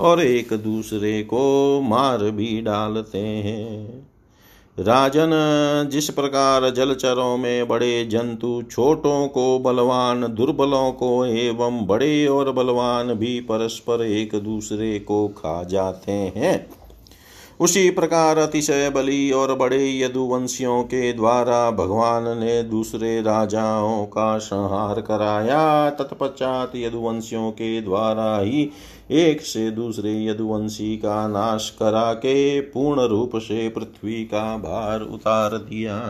और 0.00 0.22
एक 0.22 0.52
दूसरे 0.52 1.22
को 1.22 1.80
मार 1.80 2.18
भी 2.18 2.60
डालते 2.60 3.18
हैं। 3.18 4.06
राजन, 4.78 5.30
जिस 5.92 6.10
प्रकार 6.10 6.70
जलचरों 6.70 7.36
में 7.36 7.68
बड़े 7.68 8.04
जंतु 8.04 8.62
छोटों 8.70 9.28
को 9.28 9.58
बलवान, 9.58 10.34
दुर्बलों 10.34 10.92
को 10.92 11.24
एवं 11.26 11.86
बड़े 11.86 12.26
और 12.26 12.52
बलवान 12.52 13.14
भी 13.14 13.40
परस्पर 13.40 14.04
एक 14.04 14.34
दूसरे 14.34 14.98
को 14.98 15.28
खा 15.28 15.62
जाते 15.64 16.12
हैं। 16.12 16.70
उसी 17.60 17.90
प्रकार 17.90 18.38
अतिशय 18.38 18.90
बली 18.90 19.30
और 19.30 19.54
बड़े 19.54 19.98
यदुवंशियों 20.00 20.82
के 20.82 21.12
द्वारा 21.12 21.70
भगवान 21.70 22.38
ने 22.38 22.62
दूसरे 22.62 23.20
राजाओं 23.20 24.04
का 24.06 24.38
संहार 24.38 25.00
कराया। 25.00 25.90
तत्पश्चात 25.90 26.72
यदुवंशियों 26.76 27.50
के 27.50 27.80
द्वारा 27.80 28.38
ही 28.38 28.70
एक 29.10 29.40
से 29.40 29.70
दूसरे 29.70 30.24
यदुवंशी 30.24 30.96
का 30.96 31.28
नाश 31.28 31.70
करा 31.70 32.14
के 32.14 32.60
पूर्ण 32.60 33.00
रूप 33.00 33.36
से 33.36 33.68
पृथ्वी 33.68 34.24
का 34.24 34.56
भार 34.56 35.00
उतार 35.00 35.58
दिया। 35.58 36.00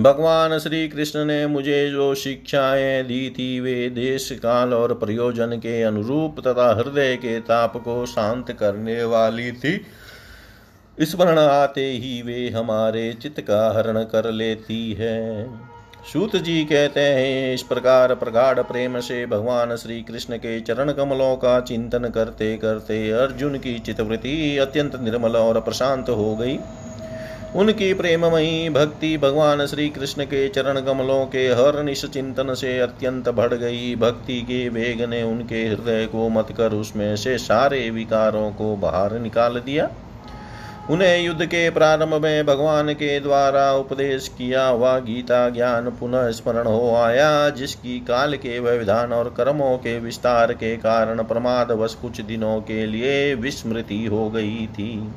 भगवान 0.00 0.58
श्री 0.58 0.88
कृष्ण 0.88 1.24
ने 1.24 1.46
मुझे 1.46 1.90
जो 1.90 2.14
शिक्षाएँ 2.14 3.02
दी 3.02 3.30
थी, 3.30 3.60
वे 3.60 3.90
देश 3.90 4.30
काल 4.32 4.74
और 4.74 4.94
प्रयोजन 4.94 5.56
के 5.56 5.82
अनुरूप 5.82 6.48
तथा 6.48 6.74
हृदय 6.74 7.16
के 7.16 7.40
ताप 7.40 7.76
को 7.76 8.06
शांत 8.06 8.52
करने 8.52 9.04
वाली 9.04 9.52
थी। 9.52 9.80
स्मरण 11.00 11.38
आते 11.38 11.90
ही 11.90 12.22
वे 12.22 12.48
हमारे 12.48 13.12
चित्त 13.12 13.40
का 13.40 13.72
हरण 13.76 14.04
कर 14.04 14.30
लेती 14.30 14.92
है। 14.92 15.50
सूत 16.04 16.36
जी 16.36 16.64
कहते 16.64 17.00
हैं, 17.00 17.54
इस 17.54 17.62
प्रकार 17.62 18.14
प्रगाढ़ 18.14 18.60
प्रेम 18.60 18.98
से 19.00 19.26
भगवान 19.26 19.76
श्री 19.76 20.00
कृष्ण 20.02 20.36
के 20.36 20.60
चरण 20.60 20.92
कमलों 20.92 21.36
का 21.36 21.60
चिंतन 21.60 22.08
करते 22.08 22.56
करते 22.56 23.10
अर्जुन 23.10 23.58
की 23.58 23.78
चितवृत्ति 23.78 24.56
अत्यंत 24.58 24.96
निर्मल 25.00 25.36
और 25.36 25.60
प्रशांत 25.60 26.08
हो 26.08 26.34
गई। 26.36 26.58
उनकी 27.56 27.92
प्रेममयी 27.94 28.68
भक्ति 28.70 29.16
भगवान 29.18 29.66
श्री 29.66 29.88
कृष्ण 29.88 30.24
के 30.24 30.48
चरण 30.48 30.80
कमलों 30.80 31.24
के 31.26 31.46
हर 31.48 31.82
निश 31.82 32.04
चिंतन 32.04 32.54
से 32.54 32.78
अत्यंत 32.78 33.28
बढ़ 33.28 33.54
गई। 33.54 33.94
भक्ति 33.96 34.40
के 34.42 34.68
वेग 34.68 35.02
ने 35.02 35.22
उनके 35.22 35.66
हृदय 35.66 36.06
को 36.06 36.28
मत 36.28 36.54
कर 36.58 36.72
उसमें 36.72 37.16
से 37.16 37.38
सारे 37.38 37.88
विकारों 37.90 38.50
को 38.50 38.76
बाहर 38.76 39.18
निकाल 39.18 39.60
दिया। 39.60 39.90
उन्हें 40.90 41.22
युद्ध 41.22 41.44
के 41.46 41.70
प्रारंभ 41.70 42.14
में 42.14 42.46
भगवान 42.46 42.92
के 42.92 43.20
द्वारा 43.20 43.72
उपदेश 43.72 44.28
किया 44.28 44.66
हुआ 44.66 44.98
गीता 44.98 45.48
ज्ञान 45.50 45.90
पुनः 45.90 46.30
स्मरण 46.30 46.66
हो 46.66 46.94
आया, 46.94 47.50
जिसकी 47.50 47.98
काल 48.00 48.36
के 48.36 48.58
व्यविधान 48.60 49.12
और 49.12 49.34
कर्मों 49.36 49.78
के 49.78 49.98
विस्तार 50.00 50.52
के 50.52 50.76
कारण 50.76 51.22
प्रमादवश 51.22 51.94
कुछ 51.94 52.20
दिनों 52.20 52.60
के 52.60 52.86
लिए 52.86 53.34
विस्मृति 53.34 54.04
हो 54.06 54.30
गई 54.30 54.66
थी। 54.66 55.12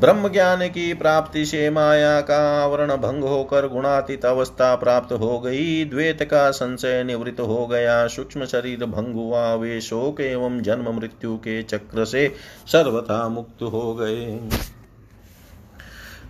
ब्रह्म 0.00 0.28
ज्ञान 0.28 0.68
की 0.68 0.94
प्राप्ति 0.94 1.44
से 1.46 1.70
माया 1.70 2.20
का 2.20 2.64
आवरण 2.64 2.96
भंग 2.96 3.22
होकर 3.22 3.68
गुणातीत 3.68 4.24
अवस्था 4.24 4.74
प्राप्त 4.74 5.12
हो 5.12 5.40
गई। 5.40 5.84
द्वेत 5.84 6.22
का 6.22 6.50
संशय 6.50 7.04
निवृत्त 7.04 7.40
हो 7.40 7.66
गया। 7.66 8.06
सूक्ष्म 8.06 8.44
शरीर 8.44 8.84
भंग 8.84 9.14
हुआ। 9.14 9.54
वे 9.54 9.80
शोक 9.80 10.20
एवं 10.20 10.62
जन्म 10.62 10.96
मृत्यु 10.96 11.36
के 11.36 11.62
चक्र 11.62 12.04
से 12.04 12.34
सर्वथा 12.66 13.28
मुक्त 13.28 13.62
हो 13.62 13.94
गए। 13.94 14.48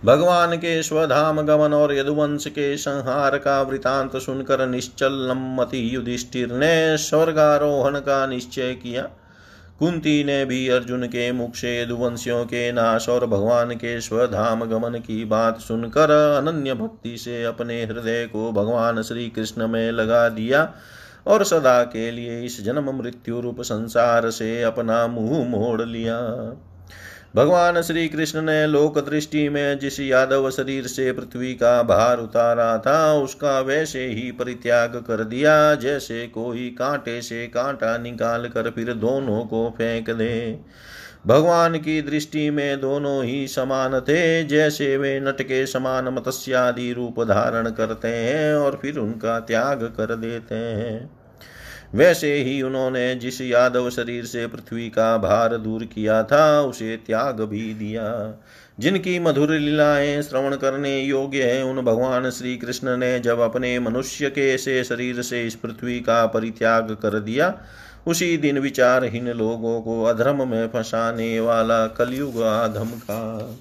भगवान 0.05 0.57
के 0.57 0.83
स्वधाम 0.83 1.41
गमन 1.41 1.73
और 1.73 1.95
यदुवंश 1.95 2.47
के 2.47 2.77
संहार 2.77 3.37
का 3.37 3.61
वृतांत 3.61 4.17
सुनकर 4.17 4.67
निश्चल 4.67 5.75
युधिष्ठिर 5.75 6.51
ने 6.51 6.97
स्वर्गारोहण 6.97 7.99
का 7.99 8.27
निश्चय 8.27 8.73
किया। 8.73 9.09
कुंती 9.81 10.23
ने 10.23 10.45
भी 10.45 10.67
अर्जुन 10.67 11.05
के 11.05 11.31
मुख 11.31 11.55
से 11.55 11.85
दुवंशियों 11.85 12.45
के 12.45 12.71
नाश 12.71 13.09
और 13.09 13.25
भगवान 13.25 13.71
के 13.75 14.01
स्वधाम 14.01 14.65
गमन 14.65 14.99
की 14.99 15.25
बात 15.25 15.59
सुनकर 15.59 16.11
अनन्य 16.11 16.73
भक्ति 16.73 17.17
से 17.17 17.43
अपने 17.43 17.83
हृदय 17.85 18.25
को 18.25 18.51
भगवान 18.51 19.01
श्री 19.01 19.29
कृष्ण 19.29 19.67
में 19.67 19.91
लगा 19.91 20.29
दिया 20.29 20.73
और 21.27 21.43
सदा 21.43 21.83
के 21.83 22.11
लिए 22.11 22.41
इस 22.41 22.63
जन्म 22.63 22.91
मृत्यु 22.97 23.39
रूप 23.39 23.61
संसार 23.61 24.29
से 24.29 24.61
अपना 24.63 25.07
मुँह 25.07 25.49
मोड़ 25.49 25.81
लिया। 25.81 26.17
भगवान 27.35 27.81
श्री 27.81 28.07
कृष्ण 28.07 28.41
ने 28.41 28.67
लोक 28.67 28.99
दृष्टि 28.99 29.49
में 29.49 29.79
जिस 29.79 29.99
यादव 29.99 30.49
शरीर 30.51 30.87
से 30.87 31.11
पृथ्वी 31.11 31.53
का 31.53 31.83
भार 31.83 32.17
उतारा 32.17 32.77
था, 32.77 33.13
उसका 33.13 33.59
वैसे 33.59 34.05
ही 34.05 34.31
परित्याग 34.31 34.95
कर 34.95 35.23
दिया, 35.23 35.75
जैसे 35.75 36.27
कोई 36.27 36.69
कांटे 36.69 37.21
से 37.21 37.47
कांटा 37.47 37.97
निकाल 37.97 38.47
कर 38.47 38.69
फिर 38.69 38.93
दोनों 38.93 39.45
को 39.45 39.69
फेंक 39.77 40.09
दे। 40.09 40.59
भगवान 41.27 41.77
की 41.77 42.01
दृष्टि 42.01 42.49
में 42.49 42.81
दोनों 42.81 43.23
ही 43.23 43.47
समान 43.47 43.99
थे, 43.99 44.43
जैसे 44.43 44.97
वे 44.97 45.19
नट 45.19 45.41
के 45.41 45.65
समान 45.65 46.07
मत्स्यादि 46.07 46.93
रूप 46.93 47.23
धारण 47.23 47.69
करते 47.69 48.07
हैं 48.07 48.55
और 48.55 48.79
फिर 48.81 48.97
उनका 48.97 49.39
त्याग 49.39 49.83
कर 49.83 50.15
देते 50.15 50.55
हैं। 50.55 51.20
वैसे 51.95 52.35
ही 52.35 52.61
उन्होंने 52.61 53.15
जिस 53.15 53.41
यादव 53.41 53.89
शरीर 53.89 54.25
से 54.25 54.47
पृथ्वी 54.47 54.89
का 54.89 55.17
भार 55.17 55.57
दूर 55.57 55.83
किया 55.85 56.23
था, 56.23 56.61
उसे 56.61 56.97
त्याग 56.97 57.41
भी 57.41 57.73
दिया। 57.73 58.39
जिनकी 58.79 59.19
मधुर 59.19 59.51
लीलाएँ 59.51 60.21
श्रवण 60.21 60.55
करने 60.55 61.01
योग्य 61.01 61.43
है, 61.43 61.63
उन 61.63 61.81
भगवान 61.81 62.29
श्री 62.29 62.57
कृष्ण 62.57 62.97
ने 62.97 63.19
जब 63.19 63.39
अपने 63.39 63.79
मनुष्य 63.79 64.29
के 64.29 64.57
से 64.57 64.83
शरीर 64.83 65.21
से 65.21 65.47
इस 65.47 65.55
पृथ्वी 65.55 65.99
का 65.99 66.25
परित्याग 66.25 66.91
कर 66.91 67.19
दिया, 67.19 67.57
उसी 68.07 68.37
दिन 68.37 68.59
विचारहीन 68.59 69.27
लोगों 69.27 69.81
को 69.81 70.03
अधर्म 70.03 70.47
में 70.47 70.67
फंसाने 70.67 71.39
वाला 71.39 71.87
कलयुग 71.87 72.43
आधम 72.43 72.85
का। 72.85 73.55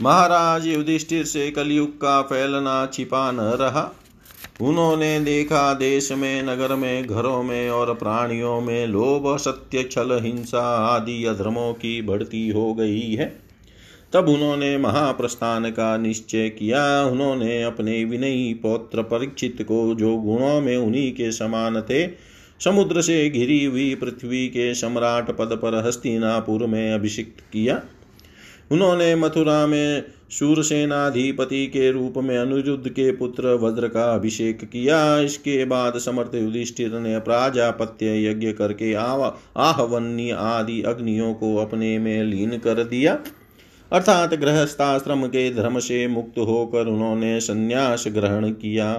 महाराज 0.00 0.66
युधिष्ठिर 0.66 1.24
से 1.24 1.50
कलयुग 1.50 1.96
का 1.96 2.22
फैलना 2.22 2.88
छिपा 2.92 3.30
न 3.30 3.40
रहा। 3.40 3.96
उन्होंने 4.62 5.20
देखा 5.20 5.74
देश 5.74 6.12
में, 6.12 6.42
नगर 6.42 6.74
में, 6.74 7.06
घरों 7.06 7.42
में 7.42 7.70
और 7.70 7.94
प्राणियों 7.94 8.60
में 8.60 8.86
लोभ, 8.86 9.36
सत्य, 9.36 9.82
छल, 9.82 10.20
हिंसा 10.22 10.76
आदि 10.76 11.24
अधर्मों 11.24 11.72
की 11.72 12.02
बढ़ती 12.02 12.48
हो 12.48 12.74
गई 12.74 13.14
है। 13.14 13.38
तब 14.12 14.28
उन्होंने 14.28 14.78
महाप्रस्थान 14.78 15.70
का 15.70 15.96
निश्चय 15.96 16.48
किया। 16.48 17.04
उन्होंने 17.04 17.62
अपने 17.62 18.04
विनयी 18.04 18.54
पौत्र 18.54 19.02
परीक्षित 19.02 19.62
को, 19.62 19.94
जो 19.94 20.16
गुणों 20.16 20.60
में 20.60 20.76
उन्हीं 20.76 21.12
के 21.12 21.32
समान 21.32 21.80
थे, 21.80 22.08
समुद्र 22.64 23.02
से 23.02 23.30
घिरी 23.30 23.64
हुई 23.64 23.94
पृथ्वी 23.94 24.48
के 24.48 24.74
सम्राट 24.74 25.30
पद 25.30 25.58
पर 25.62 25.86
हस्तिनापुर 25.86 26.66
में 26.66 26.92
अभिषिक्त 26.92 27.40
किया। 27.40 27.82
उन्होंने 28.70 29.14
मथुरा 29.14 29.66
में 29.66 30.02
शूरसेनाधिपति 30.32 31.66
के 31.66 31.90
रूप 31.90 32.14
में 32.16 32.36
अनिरुद्ध 32.38 32.88
के 32.88 33.10
पुत्र 33.12 33.54
वज्र 33.54 33.88
का 33.88 34.04
अभिषेक 34.14 34.64
किया। 34.64 35.18
इसके 35.18 35.64
बाद 35.64 35.98
समर्थ 35.98 36.34
युधिष्ठिर 36.34 36.98
ने 36.98 37.18
प्राजापत्य 37.18 38.30
यज्ञ 38.30 38.52
करके 38.52 38.92
आहवन्य 38.94 40.30
आदि 40.30 40.82
अग्नियों 40.82 41.34
को 41.34 41.56
अपने 41.56 41.98
में 41.98 42.22
लीन 42.24 42.58
कर 42.58 42.84
दिया। 42.84 43.18
अर्थात 43.92 44.34
गृहस्थाश्रम 44.34 45.26
के 45.26 45.50
धर्म 45.54 45.78
से 45.78 46.06
मुक्त 46.08 46.38
होकर 46.38 46.86
उन्होंने 46.86 47.40
संन्यास 47.40 48.04
ग्रहण 48.08 48.50
किया। 48.50 48.92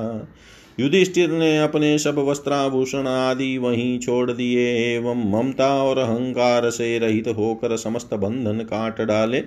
युधिष्ठिर 0.79 1.31
ने 1.31 1.57
अपने 1.59 1.97
सब 1.99 2.17
वस्त्राभूषण 2.19 3.07
आदि 3.07 3.57
वहीं 3.57 3.99
छोड़ 3.99 4.31
दिए 4.31 4.95
एवं 4.95 5.29
ममता 5.31 5.67
और 5.83 5.97
अहंकार 5.97 6.69
से 6.69 6.97
रहित 6.99 7.27
होकर 7.27 7.75
समस्त 7.77 8.13
बंधन 8.13 8.59
काट 8.59 9.01
डाले। 9.01 9.39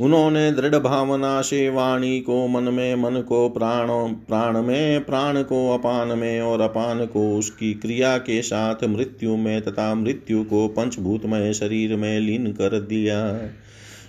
उन्होंने 0.00 0.52
दृढ़ 0.52 0.74
भावना 0.74 1.42
से 1.42 1.68
वाणी 1.70 2.20
को 2.20 2.46
मन 2.48 2.62
में, 2.62 2.94
मन 2.94 3.20
को 3.20 3.48
प्राण 3.48 3.88
प्राण 4.12 4.62
में, 4.62 5.04
प्राण 5.04 5.42
को 5.42 5.74
अपान 5.74 6.18
में 6.18 6.40
और 6.40 6.60
अपान 6.60 7.06
को 7.06 7.38
उसकी 7.38 7.74
क्रिया 7.74 8.18
के 8.18 8.42
साथ 8.42 8.84
मृत्यु 8.84 9.36
में 9.36 9.62
तथा 9.62 9.94
मृत्यु 9.94 10.44
को 10.44 10.68
पंचभूतमय 10.68 11.52
शरीर 11.52 11.96
में 11.96 12.20
लीन 12.20 12.46
कर 12.46 12.80
दिया। 12.80 13.50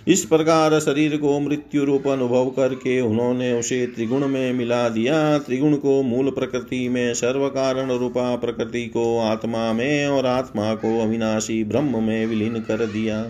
इस 0.08 0.24
प्रकार 0.24 0.80
शरीर 0.80 1.16
को 1.16 1.40
मृत्यु 1.40 1.84
रूप 1.84 2.08
अनुभव 2.08 2.46
करके 2.46 3.00
उन्होंने 3.00 3.52
उसे 3.52 3.86
त्रिगुण 3.86 4.26
में 4.28 4.52
मिला 4.52 4.88
दिया। 4.88 5.38
त्रिगुण 5.38 5.76
को 5.76 6.02
मूल 6.02 6.30
प्रकृति 6.30 6.88
में 6.88 7.14
सर्व 7.14 7.48
कारण 7.48 7.92
रूपा 7.92 8.36
प्रकृति 8.36 8.86
को 8.86 9.18
आत्मा 9.18 9.72
में 9.72 10.06
और 10.06 10.26
आत्मा 10.26 10.74
को 10.74 11.00
अविनाशी 11.02 11.64
ब्रह्म 11.64 12.02
में 12.02 12.26
विलीन 12.26 12.54
कर 12.54 12.86
दिया। 12.86 13.24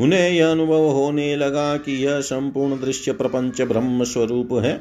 उन्हें 0.00 0.30
यह 0.30 0.50
अनुभव 0.50 0.90
होने 0.90 1.36
लगा 1.36 1.76
कि 1.76 2.04
यह 2.04 2.20
संपूर्ण 2.20 2.80
दृश्य 2.80 3.12
प्रपंच 3.12 3.62
ब्रह्म 3.62 4.04
स्वरूप 4.04 4.52
है। 4.52 4.80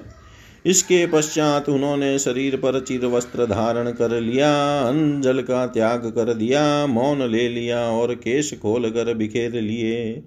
इसके 0.66 1.06
पश्चात 1.08 1.70
उन्होंने 1.70 2.20
शरीर 2.20 2.56
पर 2.56 2.80
चिर 2.80 3.06
वस्त्र 3.06 3.46
धारण 3.46 3.92
कर 3.92 4.22
लिया, 4.22 4.80
अंजल 4.80 5.42
का 5.42 5.66
त्याग 5.68 6.00
कर 6.00 6.34
दिया, 6.34 6.88
मौन 6.88 7.32
ले 7.32 7.50
लिया 7.50 7.80
और 7.80 8.16
केश 8.16 8.54
खोल 8.62 8.90
कर 8.90 9.14
बिखेर 9.14 9.62
लिए। 9.62 10.24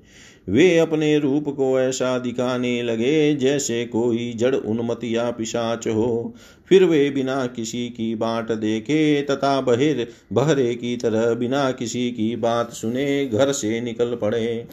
वे 0.48 0.78
अपने 0.78 1.18
रूप 1.18 1.48
को 1.48 1.80
ऐसा 1.80 2.18
दिखाने 2.18 2.82
लगे 2.82 3.34
जैसे 3.34 3.84
कोई 3.84 4.32
जड़ 4.36 4.54
उन्मत 4.54 5.00
या 5.04 5.30
पिशाच 5.30 5.86
हो। 5.86 6.34
फिर 6.68 6.84
वे 6.84 7.10
बिना 7.10 7.46
किसी 7.46 7.88
की 7.88 8.14
बाट 8.14 8.52
देखे 8.52 9.22
तथा 9.22 9.60
बहिर 9.60 10.06
बहरे 10.32 10.74
की 10.74 10.96
तरह 10.96 11.34
बिना 11.34 11.70
किसी 11.70 12.10
की 12.10 12.36
बात 12.36 12.72
सुने 12.72 13.26
घर 13.26 13.52
से 13.52 13.80
निकल 13.80 14.14
पड़े। 14.14 14.66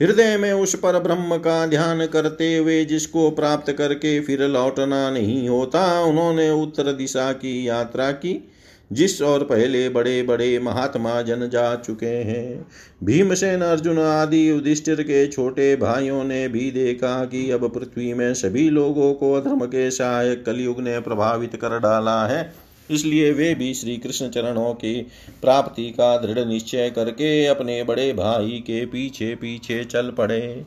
हृदय 0.00 0.36
में 0.36 0.52
उस 0.52 0.74
पर 0.74 0.98
ब्रह्म 0.98 1.36
का 1.36 1.66
ध्यान 1.66 2.06
करते 2.06 2.56
हुए 2.56 2.84
जिसको 2.84 3.30
प्राप्त 3.30 3.72
करके 3.72 4.20
फिर 4.20 4.42
लौटना 4.42 5.10
नहीं 5.10 5.48
होता, 5.48 6.00
उन्होंने 6.00 6.50
उत्तर 6.50 6.92
दिशा 6.92 7.32
की 7.32 7.68
यात्रा 7.68 8.10
की, 8.12 8.48
जिस 8.92 9.22
और 9.22 9.44
पहले 9.44 9.88
बड़े 9.88 10.22
बड़े 10.22 10.58
महात्मा 10.58 11.22
जन 11.22 11.48
जा 11.48 11.74
चुके 11.76 12.06
हैं। 12.06 12.66
भीमसेन, 13.04 13.60
अर्जुन 13.60 13.98
आदि 13.98 14.50
युधिष्ठिर 14.50 15.02
के 15.02 15.26
छोटे 15.26 15.76
भाइयों 15.76 16.24
ने 16.24 16.48
भी 16.48 16.70
देखा 16.70 17.24
कि 17.24 17.50
अब 17.50 17.68
पृथ्वी 17.68 18.14
में 18.14 18.34
सभी 18.34 18.70
लोगों 18.70 19.14
को 19.14 19.40
धर्म 19.40 19.64
के 19.66 19.90
सहायक 19.90 20.44
कलयुग 20.46 20.80
ने 20.80 21.00
प्रभावित 21.00 21.56
कर 21.56 21.78
डाला 21.78 22.26
है। 22.26 22.61
इसलिए 22.92 23.32
वे 23.32 23.54
भी 23.54 23.74
श्री 23.74 23.96
कृष्ण 23.96 24.28
चरणों 24.28 24.74
की 24.74 25.00
प्राप्ति 25.42 25.90
का 25.90 26.16
दृढ़ 26.16 26.44
निश्चय 26.44 26.90
करके 26.90 27.46
अपने 27.46 27.82
बड़े 27.82 28.12
भाई 28.12 28.62
के 28.66 28.86
पीछे 28.86 29.34
पीछे 29.34 29.84
चल 29.84 30.10
पड़े। 30.10 30.64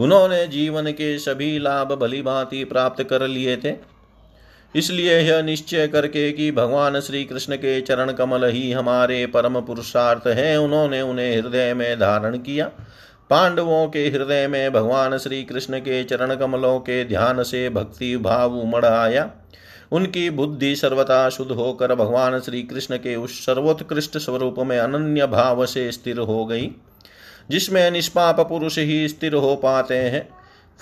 उन्होंने 0.00 0.46
जीवन 0.46 0.90
के 0.92 1.18
सभी 1.18 1.58
लाभ 1.58 1.92
भली 1.92 2.22
भांति 2.22 2.64
प्राप्त 2.64 3.02
कर 3.02 3.28
लिए 3.28 3.56
थे। 3.56 3.98
इसलिए 4.76 5.18
यह 5.18 5.42
निश्चय 5.42 5.86
करके 5.88 6.32
कि 6.32 6.50
भगवान 6.50 7.00
श्री 7.00 7.24
कृष्ण 7.24 7.56
के 7.56 7.80
चरण 7.80 8.12
कमल 8.12 8.44
ही 8.44 8.72
हमारे 8.72 9.26
परम 9.26 9.60
पुरुषार्थ 9.60 10.26
हैं, 10.26 10.56
उन्होंने 10.56 11.00
उन्हें 11.00 11.40
हृदय 11.40 11.74
में 11.74 11.96
धारण 11.96 12.36
किया। 12.38 12.70
पांडवों 13.30 13.88
के 13.88 14.08
हृदय 14.08 14.46
में 14.48 14.72
भगवान 14.72 15.18
श्री 15.18 15.42
कृष्ण 15.44 15.78
के 15.78 16.04
चरण 16.04 16.34
कमलों 16.34 16.78
के 16.78 17.04
ध्यान 17.04 17.42
से 17.42 17.68
भक्ति 17.70 18.16
भाव 18.16 18.58
उमड़ 18.58 18.84
आया। 18.84 19.30
उनकी 19.92 20.30
बुद्धि 20.30 20.76
सर्वथा 20.76 21.28
शुद्ध 21.30 21.52
होकर 21.52 21.94
भगवान 21.94 22.40
श्री 22.40 22.62
कृष्ण 22.62 22.96
के 22.96 23.16
उस 23.16 23.46
सर्वोत्कृष्ट 23.46 24.18
स्वरूप 24.18 24.58
में 24.58 24.78
अनन्य 24.78 25.26
भाव 25.26 25.66
से 25.66 25.92
स्थिर 25.92 26.18
हो 26.18 26.46
गई, 26.46 26.70
जिसमें 27.50 27.90
निष्पाप 27.90 28.40
पुरुष 28.40 28.78
ही 28.78 29.08
स्थिर 29.08 29.34
हो 29.34 29.56
पाते 29.56 29.96
हैं। 29.96 30.28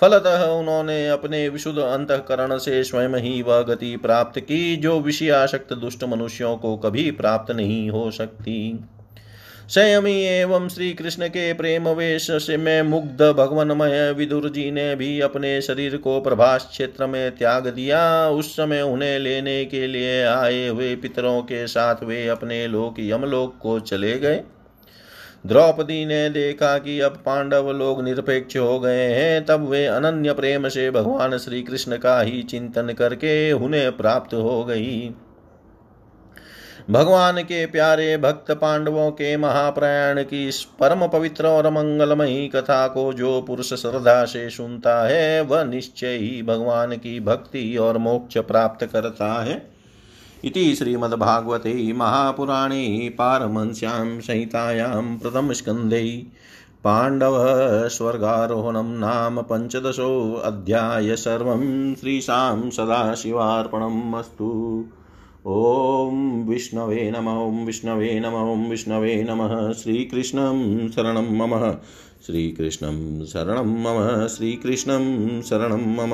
फलतः 0.01 0.43
उन्होंने 0.45 1.07
अपने 1.09 1.49
विशुद्ध 1.49 1.79
अंतकरण 1.79 2.57
से 2.57 2.83
स्वयं 2.83 3.15
ही 3.15 3.41
वह 3.41 3.61
गति 3.61 3.97
प्राप्त 3.97 4.39
की, 4.39 4.75
जो 4.75 4.99
विषयाशक्त 4.99 5.73
दुष्ट 5.73 6.03
मनुष्यों 6.03 6.57
को 6.57 6.77
कभी 6.77 7.11
प्राप्त 7.11 7.51
नहीं 7.51 7.89
हो 7.89 8.11
सकती। 8.11 8.79
संयमी 9.69 10.13
एवं 10.23 10.67
श्री 10.69 10.93
कृष्ण 10.93 11.27
के 11.27 11.53
प्रेम 11.53 11.87
वेश 11.89 12.27
से 12.31 12.57
में 12.57 12.81
मुग्ध, 12.81 13.21
भगवनमय 13.21 14.11
विदुर 14.11 14.49
जी 14.49 14.71
ने 14.71 14.95
भी 14.95 15.19
अपने 15.19 15.61
शरीर 15.61 15.97
को 15.97 16.19
प्रभास 16.21 16.67
क्षेत्र 16.71 17.07
में 17.07 17.35
त्याग 17.35 17.67
दिया। 17.67 18.29
उस 18.29 18.53
समय 18.53 18.81
उन्हें 18.81 19.19
लेने 19.19 19.65
के 19.65 19.87
लिए 19.87 20.23
आए 20.23 20.67
हुए 20.67 20.95
पितरों 20.95 21.41
के 21.41 21.67
साथ 21.67 22.03
वे 22.03 22.27
अपने 22.27 22.67
लोक 22.67 22.95
यमलोक 22.99 23.57
को 23.61 23.79
चले 23.79 24.17
गए। 24.19 24.41
द्रौपदी 25.45 26.05
ने 26.05 26.29
देखा 26.29 26.77
कि 26.77 26.99
अब 26.99 27.21
पांडव 27.25 27.71
लोग 27.71 28.03
निरपेक्ष 28.03 28.57
हो 28.57 28.79
गए 28.79 29.05
हैं, 29.05 29.45
तब 29.45 29.69
वे 29.69 29.85
अनन्य 29.85 30.33
प्रेम 30.33 30.67
से 30.67 30.91
भगवान 30.91 31.37
श्री 31.37 31.63
कृष्ण 31.63 31.97
का 31.97 32.21
ही 32.21 32.43
चिंतन 32.43 32.93
करके 32.93 33.51
उन्हें 33.51 33.97
प्राप्त 33.97 34.33
हो 34.33 34.63
गई। 34.65 35.09
भगवान 36.91 37.37
के 37.37 37.65
प्यारे 37.65 38.17
भक्त 38.17 38.51
पांडवों 38.51 39.11
के 39.11 39.37
महाप्रयाण 39.37 40.23
की 40.23 40.47
इस 40.47 40.63
परम 40.63 41.07
पवित्र 41.07 41.47
और 41.47 41.69
मंगलमयी 41.69 42.47
कथा 42.47 42.87
को 42.87 43.13
जो 43.13 43.41
पुरुष 43.41 43.73
श्रद्धा 43.73 44.25
से 44.25 44.49
सुनता 44.49 45.07
है, 45.07 45.41
वह 45.41 45.63
निश्चय 45.63 46.15
ही 46.15 46.43
भगवान 46.43 46.91
की 46.91 47.19
भक्ति 47.19 47.77
और 47.77 47.97
मोक्ष 47.97 48.37
प्राप्त 48.37 48.85
करता 48.85 49.43
है। 49.43 49.69
इति 50.43 50.75
श्रीमद्भागवते 50.75 51.93
महापुराणे 51.93 53.09
पारमंस्यां 53.17 54.19
संहितायां 54.21 55.17
प्रथमस्कन्धे 55.17 56.25
पाण्डवः 56.83 57.87
स्वर्गारोहणं 57.87 58.99
नाम 58.99 59.41
पञ्चदशोऽध्याय 59.41 61.15
सर्वं 61.15 61.95
श्रीशां 61.95 62.69
सदाशिवार्पणम् 62.69 64.15
अस्तु। 64.15 64.85
ॐ 65.49 66.43
विष्णवे 66.47 67.11
नम, 67.11 67.27
ॐ 67.27 67.65
विष्णवे 67.65 68.19
नम, 68.19 68.35
ॐ 68.35 68.69
विष्णवे 68.69 69.23
नमः, 69.23 69.73
श्रीकृष्णं 69.73 70.89
शरणं 70.89 71.37
मम। 71.37 71.71
श्रीकृष्णं 72.25 73.25
शरणं 73.25 73.61
मम, 73.61 74.27
श्रीकृष्णं 74.27 75.41
शरणं 75.41 75.77
मम। 75.77 76.13